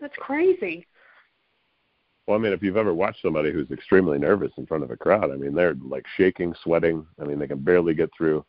[0.00, 0.39] That's crazy.
[2.26, 4.96] Well, I mean, if you've ever watched somebody who's extremely nervous in front of a
[4.96, 7.05] crowd, I mean, they're like shaking, sweating.
[7.20, 8.44] I mean, they can barely get through.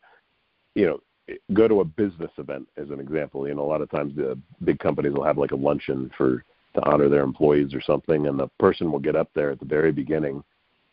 [0.74, 3.46] You know, go to a business event as an example.
[3.48, 6.44] You know, a lot of times the big companies will have like a luncheon for
[6.74, 9.66] to honor their employees or something, and the person will get up there at the
[9.66, 10.42] very beginning,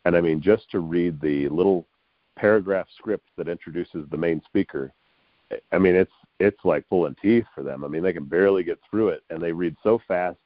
[0.05, 1.85] and I mean, just to read the little
[2.37, 4.91] paragraph script that introduces the main speaker,
[5.71, 7.83] I mean, it's it's like pulling teeth for them.
[7.83, 10.37] I mean, they can barely get through it, and they read so fast.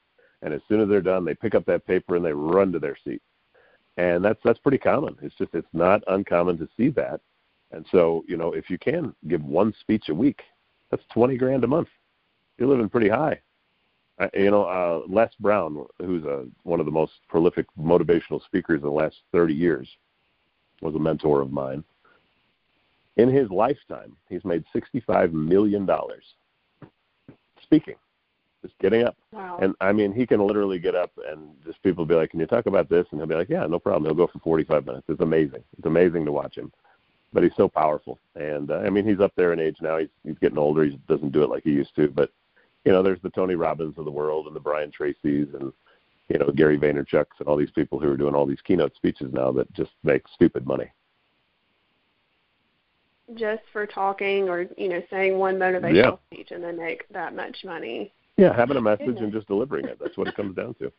[0.43, 2.79] And as soon as they're done, they pick up that paper and they run to
[2.79, 3.21] their seat.
[3.97, 5.15] And that's that's pretty common.
[5.21, 7.21] It's just it's not uncommon to see that.
[7.71, 10.41] And so, you know, if you can give one speech a week,
[10.91, 11.89] that's twenty grand a month.
[12.58, 13.39] You're living pretty high.
[14.19, 18.82] I, you know, uh, Les Brown, who's a, one of the most prolific motivational speakers
[18.82, 19.88] in the last 30 years,
[20.82, 21.84] was a mentor of mine
[23.17, 25.88] in his lifetime, he's made $65 million
[27.62, 27.95] speaking,
[28.63, 29.15] just getting up.
[29.32, 29.60] Wow.
[29.62, 32.47] And I mean, he can literally get up and just people be like, Can you
[32.47, 33.06] talk about this?
[33.12, 34.06] And he'll be like, Yeah, no problem.
[34.06, 35.06] He'll go for 45 minutes.
[35.10, 35.63] It's amazing.
[35.78, 36.71] It's amazing to watch him.
[37.32, 38.17] But he's so powerful.
[38.36, 39.97] And uh, I mean, he's up there in age now.
[39.97, 40.84] He's, he's getting older.
[40.84, 42.08] He doesn't do it like he used to.
[42.08, 42.32] But,
[42.86, 45.73] you know, there's the Tony Robbins of the world and the Brian Tracy's and,
[46.30, 49.34] you know, Gary Vaynerchuk's and all these people who are doing all these keynote speeches
[49.34, 50.89] now that just make stupid money
[53.36, 56.12] just for talking or you know saying one motivational yeah.
[56.32, 58.13] speech and then make that much money.
[58.38, 59.98] Yeah, having a message and just delivering it.
[60.02, 60.91] That's what it comes down to.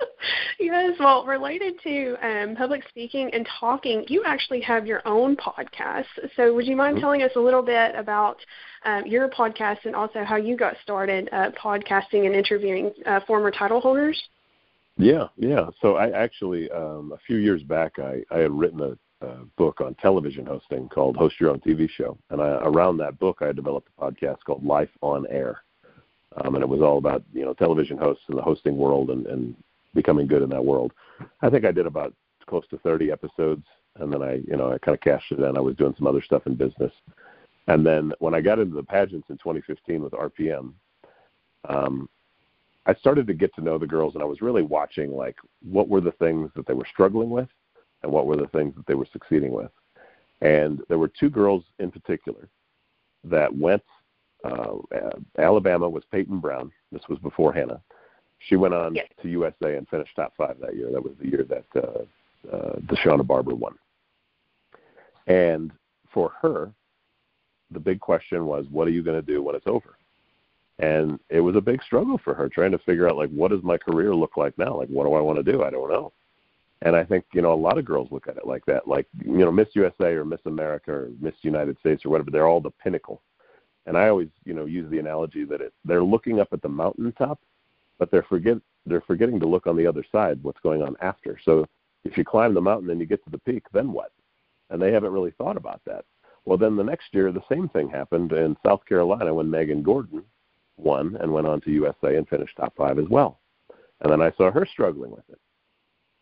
[0.60, 6.06] yes, well, related to um, public speaking and talking, you actually have your own podcast.
[6.36, 7.02] So, would you mind mm-hmm.
[7.02, 8.36] telling us a little bit about
[8.84, 13.50] um, your podcast and also how you got started uh, podcasting and interviewing uh, former
[13.50, 14.20] title holders?
[14.96, 15.66] Yeah, yeah.
[15.80, 19.80] So, I actually, um, a few years back, I, I had written a uh, book
[19.80, 22.16] on television hosting called Host Your Own TV Show.
[22.30, 25.62] And I, around that book, I developed a podcast called Life on Air.
[26.36, 29.26] Um, and it was all about, you know, television hosts in the hosting world and,
[29.26, 29.56] and
[29.94, 30.92] becoming good in that world.
[31.42, 32.14] I think I did about
[32.46, 33.64] close to 30 episodes.
[33.96, 35.56] And then I, you know, I kind of cashed it in.
[35.56, 36.92] I was doing some other stuff in business.
[37.66, 40.72] And then when I got into the pageants in 2015 with RPM,
[41.68, 42.08] um,
[42.86, 45.88] I started to get to know the girls, and I was really watching like what
[45.88, 47.48] were the things that they were struggling with,
[48.02, 49.70] and what were the things that they were succeeding with.
[50.40, 52.48] And there were two girls in particular
[53.24, 53.82] that went.
[54.44, 54.76] Uh,
[55.38, 56.70] Alabama was Peyton Brown.
[56.92, 57.80] This was before Hannah.
[58.38, 59.06] She went on yes.
[59.22, 60.90] to USA and finished top five that year.
[60.92, 63.74] That was the year that uh, uh, Deshauna Barber won.
[65.26, 65.72] And
[66.12, 66.70] for her,
[67.70, 69.96] the big question was, what are you going to do when it's over?
[70.78, 73.62] And it was a big struggle for her trying to figure out, like, what does
[73.62, 74.76] my career look like now?
[74.76, 75.64] Like, what do I want to do?
[75.64, 76.12] I don't know.
[76.82, 78.86] And I think, you know, a lot of girls look at it like that.
[78.86, 82.46] Like, you know, Miss USA or Miss America or Miss United States or whatever, they're
[82.46, 83.20] all the pinnacle.
[83.88, 86.68] And I always, you know, use the analogy that it, they're looking up at the
[86.68, 87.40] mountaintop,
[87.98, 91.38] but they're forget they're forgetting to look on the other side, what's going on after.
[91.42, 91.66] So
[92.04, 94.12] if you climb the mountain and you get to the peak, then what?
[94.68, 96.04] And they haven't really thought about that.
[96.44, 100.22] Well, then the next year, the same thing happened in South Carolina when Megan Gordon
[100.76, 103.40] won and went on to USA and finished top five as well.
[104.02, 105.40] And then I saw her struggling with it.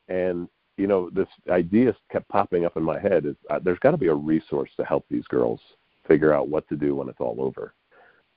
[0.08, 3.90] And you know, this idea kept popping up in my head: is uh, there's got
[3.90, 5.60] to be a resource to help these girls
[6.06, 7.74] figure out what to do when it's all over.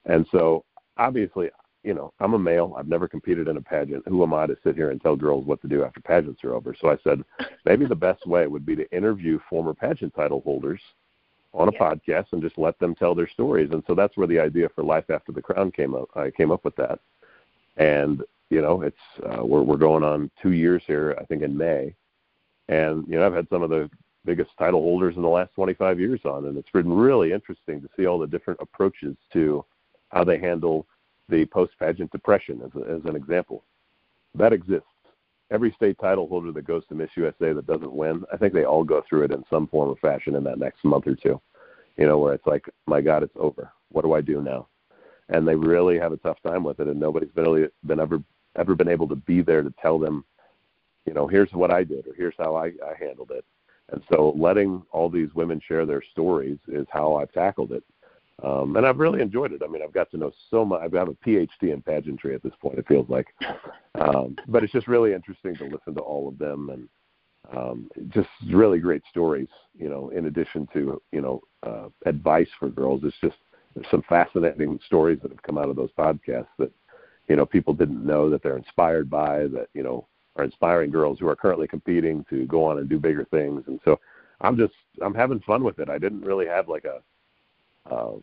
[0.06, 0.66] And so,
[0.98, 1.50] obviously,
[1.84, 2.76] you know, I'm a male.
[2.78, 4.04] I've never competed in a pageant.
[4.08, 6.54] Who am I to sit here and tell girls what to do after pageants are
[6.54, 6.76] over?
[6.80, 7.24] So I said,
[7.66, 10.82] maybe the best way would be to interview former pageant title holders
[11.54, 11.80] on a yeah.
[11.80, 13.70] podcast and just let them tell their stories.
[13.72, 16.10] And so that's where the idea for Life After the Crown came up.
[16.16, 17.00] I came up with that,
[17.78, 21.16] and you know, it's uh, we're we're going on two years here.
[21.20, 21.96] I think in May,
[22.68, 23.90] and you know, I've had some of the
[24.26, 27.90] biggest title holders in the last 25 years on, and it's been really interesting to
[27.96, 29.64] see all the different approaches to
[30.10, 30.86] how they handle
[31.30, 33.64] the post pageant depression as, a, as an example.
[34.36, 34.86] That exists.
[35.52, 38.66] Every state title holder that goes to Miss USA that doesn't win, I think they
[38.66, 41.42] all go through it in some form or fashion in that next month or two.
[41.98, 43.72] You know, where it's like, my God, it's over.
[43.90, 44.68] What do I do now?
[45.30, 48.24] And they really have a tough time with it, and nobody's been really been ever
[48.56, 50.26] ever been able to be there to tell them,
[51.06, 53.46] you know, here's what I did or here's how I, I handled it.
[53.92, 57.84] And so, letting all these women share their stories is how I've tackled it
[58.44, 59.62] um, and I've really enjoyed it.
[59.64, 60.80] I mean, I've got to know so much.
[60.82, 62.80] I have a PhD in pageantry at this point.
[62.80, 63.28] It feels like,
[64.00, 66.90] um, but it's just really interesting to listen to all of them and
[67.56, 69.50] um, just really great stories.
[69.78, 73.38] You know, in addition to you know uh, advice for girls, it's just
[73.76, 76.72] there's some fascinating stories that have come out of those podcasts that
[77.28, 80.08] you know people didn't know that they're inspired by that you know
[80.40, 83.64] are inspiring girls who are currently competing to go on and do bigger things.
[83.68, 84.00] And so
[84.42, 85.90] I'm just I'm having fun with it.
[85.90, 87.02] I didn't really have like a
[87.94, 88.14] uh,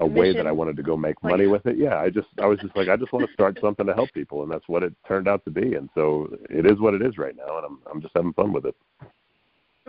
[0.00, 1.76] a way that I wanted to go make money with it.
[1.76, 4.12] Yeah, I just I was just like I just want to start something to help
[4.12, 5.74] people, and that's what it turned out to be.
[5.74, 8.52] And so it is what it is right now, and I'm I'm just having fun
[8.52, 8.76] with it.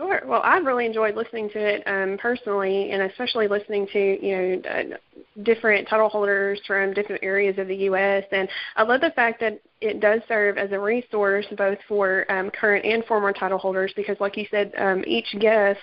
[0.02, 0.20] Sure.
[0.26, 4.68] Well, I've really enjoyed listening to it um, personally, and especially listening to you know
[4.68, 8.24] uh, different title holders from different areas of the U.S.
[8.32, 12.50] And I love the fact that it does serve as a resource both for um,
[12.50, 15.78] current and former title holders, because, like you said, um, each guest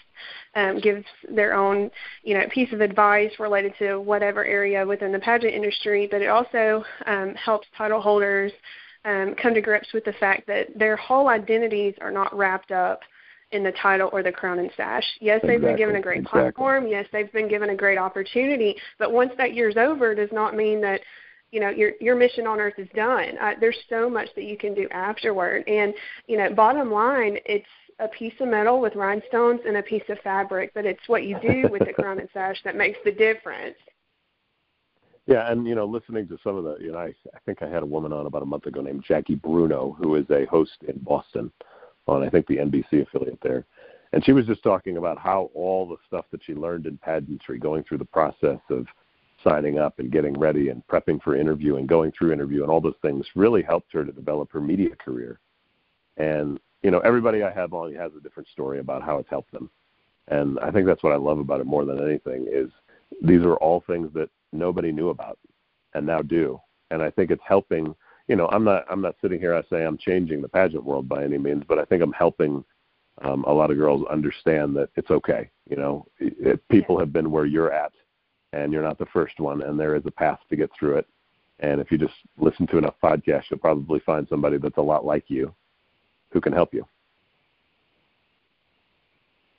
[0.53, 1.89] um, gives their own
[2.23, 6.09] you know piece of advice related to whatever area within the pageant industry.
[6.11, 8.51] But it also um, helps title holders
[9.05, 12.99] um, come to grips with the fact that their whole identities are not wrapped up
[13.51, 15.05] in the title or the crown and sash.
[15.19, 16.41] Yes, they've been given a great exactly.
[16.41, 16.87] platform.
[16.87, 18.75] Yes, they've been given a great opportunity.
[18.97, 21.01] But once that year's over, does not mean that
[21.51, 23.37] you know your your mission on earth is done.
[23.41, 25.67] Uh, there's so much that you can do afterward.
[25.67, 25.93] And
[26.27, 27.65] you know, bottom line, it's
[27.99, 31.37] a piece of metal with rhinestones and a piece of fabric, but it's what you
[31.41, 33.75] do with the crown and sash that makes the difference.
[35.25, 37.69] Yeah, and you know, listening to some of the, you know, I, I think I
[37.69, 40.71] had a woman on about a month ago named Jackie Bruno, who is a host
[40.87, 41.51] in Boston,
[42.09, 43.65] on I think the NBC affiliate there,
[44.13, 47.59] and she was just talking about how all the stuff that she learned in pageantry,
[47.59, 48.85] going through the process of
[49.43, 52.81] signing up and getting ready and prepping for interview and going through interview and all
[52.81, 55.39] those things really helped her to develop her media career.
[56.17, 59.51] And you know, everybody I have on has a different story about how it's helped
[59.51, 59.69] them.
[60.27, 62.69] And I think that's what I love about it more than anything is
[63.21, 65.37] these are all things that nobody knew about
[65.93, 66.59] and now do.
[66.91, 67.95] And I think it's helping
[68.29, 71.09] you know, I'm not I'm not sitting here I say I'm changing the pageant world
[71.09, 72.63] by any means, but I think I'm helping
[73.21, 75.49] um, a lot of girls understand that it's okay.
[75.69, 77.91] You know, it, people have been where you're at,
[78.53, 81.07] and you're not the first one, and there is a path to get through it.
[81.59, 85.05] And if you just listen to enough podcasts, you'll probably find somebody that's a lot
[85.05, 85.53] like you
[86.31, 86.85] who can help you.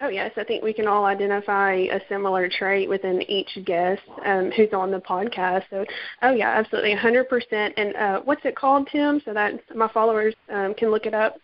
[0.03, 4.51] Oh yes, I think we can all identify a similar trait within each guest um,
[4.51, 5.65] who's on the podcast.
[5.69, 5.85] So,
[6.23, 7.73] oh yeah, absolutely, 100%.
[7.77, 9.21] And uh, what's it called, Tim?
[9.25, 11.37] So that my followers um, can look it up.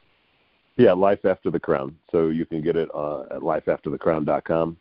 [0.77, 1.97] Yeah, Life After the Crown.
[2.11, 4.77] So you can get it uh, at lifeafterthecrown.com,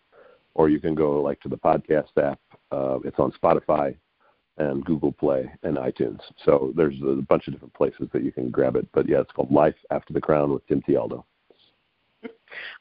[0.54, 2.40] or you can go like to the podcast app.
[2.72, 3.96] Uh, it's on Spotify
[4.58, 6.20] and Google Play and iTunes.
[6.46, 8.88] So there's a bunch of different places that you can grab it.
[8.94, 11.26] But yeah, it's called Life After the Crown with Tim Tialdo.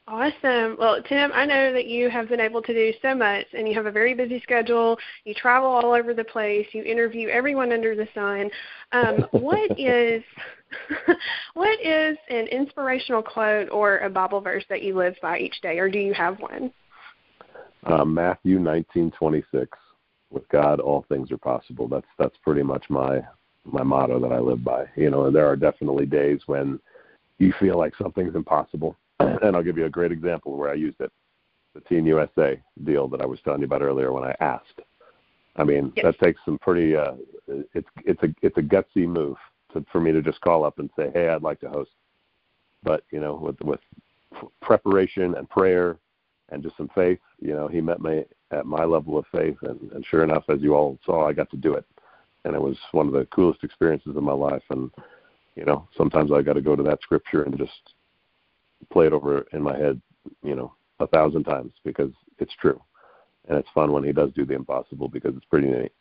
[0.07, 0.77] Awesome.
[0.79, 3.73] Well, Tim, I know that you have been able to do so much and you
[3.73, 4.97] have a very busy schedule.
[5.25, 6.67] You travel all over the place.
[6.71, 8.49] You interview everyone under the sun.
[8.91, 10.23] Um, what is
[11.53, 15.79] what is an inspirational quote or a Bible verse that you live by each day,
[15.79, 16.71] or do you have one?
[17.85, 19.77] Uh, Matthew nineteen twenty six.
[20.31, 21.87] With God, all things are possible.
[21.87, 23.21] That's that's pretty much my
[23.63, 24.85] my motto that I live by.
[24.95, 26.79] You know, and there are definitely days when
[27.37, 30.99] you feel like something's impossible and I'll give you a great example where I used
[30.99, 31.11] it.
[31.73, 34.81] The Team USA deal that I was telling you about earlier when I asked.
[35.57, 36.05] I mean, yes.
[36.05, 36.95] that takes some pretty.
[36.95, 37.13] Uh,
[37.73, 39.37] it's it's a it's a gutsy move
[39.73, 41.91] to, for me to just call up and say, "Hey, I'd like to host."
[42.83, 43.79] But you know, with with
[44.61, 45.97] preparation and prayer
[46.49, 49.91] and just some faith, you know, he met me at my level of faith, and,
[49.93, 51.85] and sure enough, as you all saw, I got to do it,
[52.43, 54.63] and it was one of the coolest experiences of my life.
[54.69, 54.91] And
[55.55, 57.94] you know, sometimes I got to go to that scripture and just
[58.91, 60.01] play it over in my head,
[60.43, 62.81] you know, a thousand times because it's true.
[63.47, 65.91] And it's fun when he does do the impossible because it's pretty neat.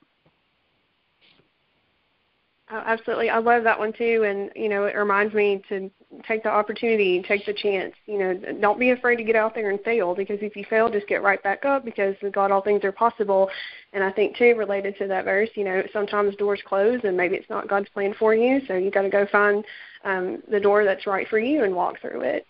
[2.70, 3.28] Oh, absolutely.
[3.28, 4.24] I love that one too.
[4.26, 5.91] And, you know, it reminds me to
[6.26, 7.95] take the opportunity, take the chance.
[8.07, 10.89] You know, don't be afraid to get out there and fail because if you fail,
[10.89, 13.51] just get right back up because with God, all things are possible.
[13.93, 17.37] And I think too, related to that verse, you know, sometimes doors close and maybe
[17.37, 18.62] it's not God's plan for you.
[18.66, 19.62] So you got to go find
[20.05, 22.47] um, the door that's right for you and walk through it.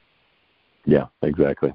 [0.85, 1.73] Yeah, exactly.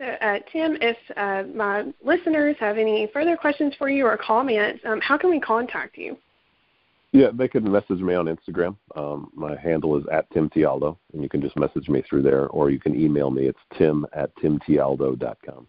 [0.00, 5.00] Uh, Tim, if uh, my listeners have any further questions for you or comments, um,
[5.00, 6.16] how can we contact you?
[7.12, 8.76] Yeah, they can message me on Instagram.
[8.96, 12.48] Um, my handle is at Tim Tialdo, and you can just message me through there,
[12.48, 13.46] or you can email me.
[13.46, 15.66] It's tim at timtialdo.com.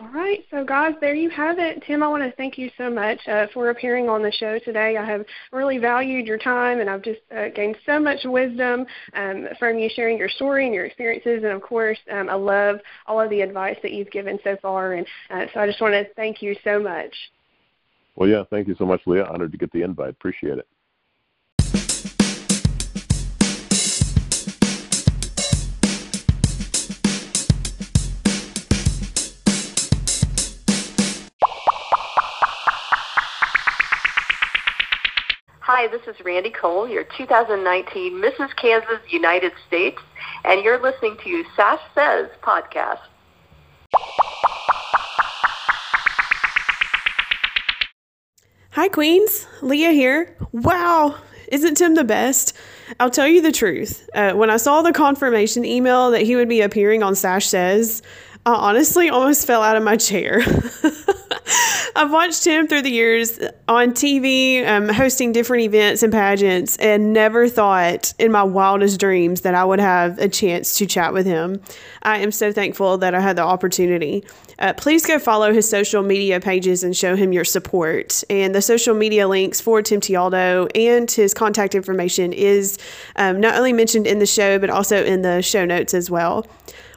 [0.00, 1.82] All right, so guys, there you have it.
[1.84, 4.96] Tim, I want to thank you so much uh, for appearing on the show today.
[4.96, 9.48] I have really valued your time, and I've just uh, gained so much wisdom um,
[9.58, 11.42] from you sharing your story and your experiences.
[11.42, 12.78] And of course, um, I love
[13.08, 14.92] all of the advice that you've given so far.
[14.92, 17.12] And uh, so I just want to thank you so much.
[18.14, 19.24] Well, yeah, thank you so much, Leah.
[19.24, 20.10] Honored to get the invite.
[20.10, 20.68] Appreciate it.
[35.80, 38.56] Hi, this is Randy Cole, your 2019 Mrs.
[38.56, 40.02] Kansas United States,
[40.44, 42.98] and you're listening to Sash Says podcast.
[48.72, 49.46] Hi, Queens.
[49.62, 50.36] Leah here.
[50.50, 51.14] Wow,
[51.46, 52.56] isn't Tim the best?
[52.98, 54.10] I'll tell you the truth.
[54.12, 58.02] Uh, when I saw the confirmation email that he would be appearing on Sash Says,
[58.44, 60.42] I honestly almost fell out of my chair.
[61.98, 67.12] I've watched him through the years on TV, um, hosting different events and pageants, and
[67.12, 71.26] never thought in my wildest dreams that I would have a chance to chat with
[71.26, 71.60] him.
[72.04, 74.24] I am so thankful that I had the opportunity.
[74.60, 78.22] Uh, please go follow his social media pages and show him your support.
[78.30, 82.78] And the social media links for Tim Tialdo and his contact information is
[83.16, 86.46] um, not only mentioned in the show, but also in the show notes as well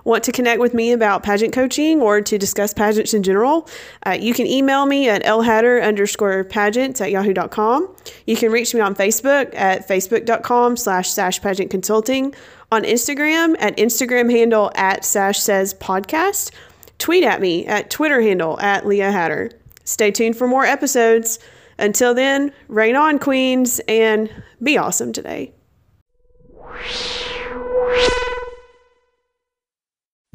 [0.04, 3.68] want to connect with me about pageant coaching or to discuss pageants in general,
[4.06, 7.96] uh, you can email me at lhatter underscore pageants at yahoo.com.
[8.26, 12.34] You can reach me on Facebook at facebook.com slash sash pageant consulting,
[12.72, 16.52] on Instagram at Instagram handle at sash says podcast.
[16.98, 19.52] Tweet at me at Twitter handle at Leah Hatter.
[19.84, 21.40] Stay tuned for more episodes.
[21.78, 24.32] Until then, reign on, Queens, and
[24.62, 25.54] be awesome today.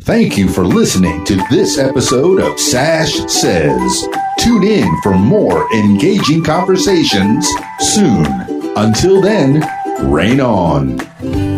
[0.07, 4.09] Thank you for listening to this episode of Sash Says.
[4.39, 7.45] Tune in for more engaging conversations
[7.81, 8.25] soon.
[8.77, 9.65] Until then,
[10.09, 11.56] reign on.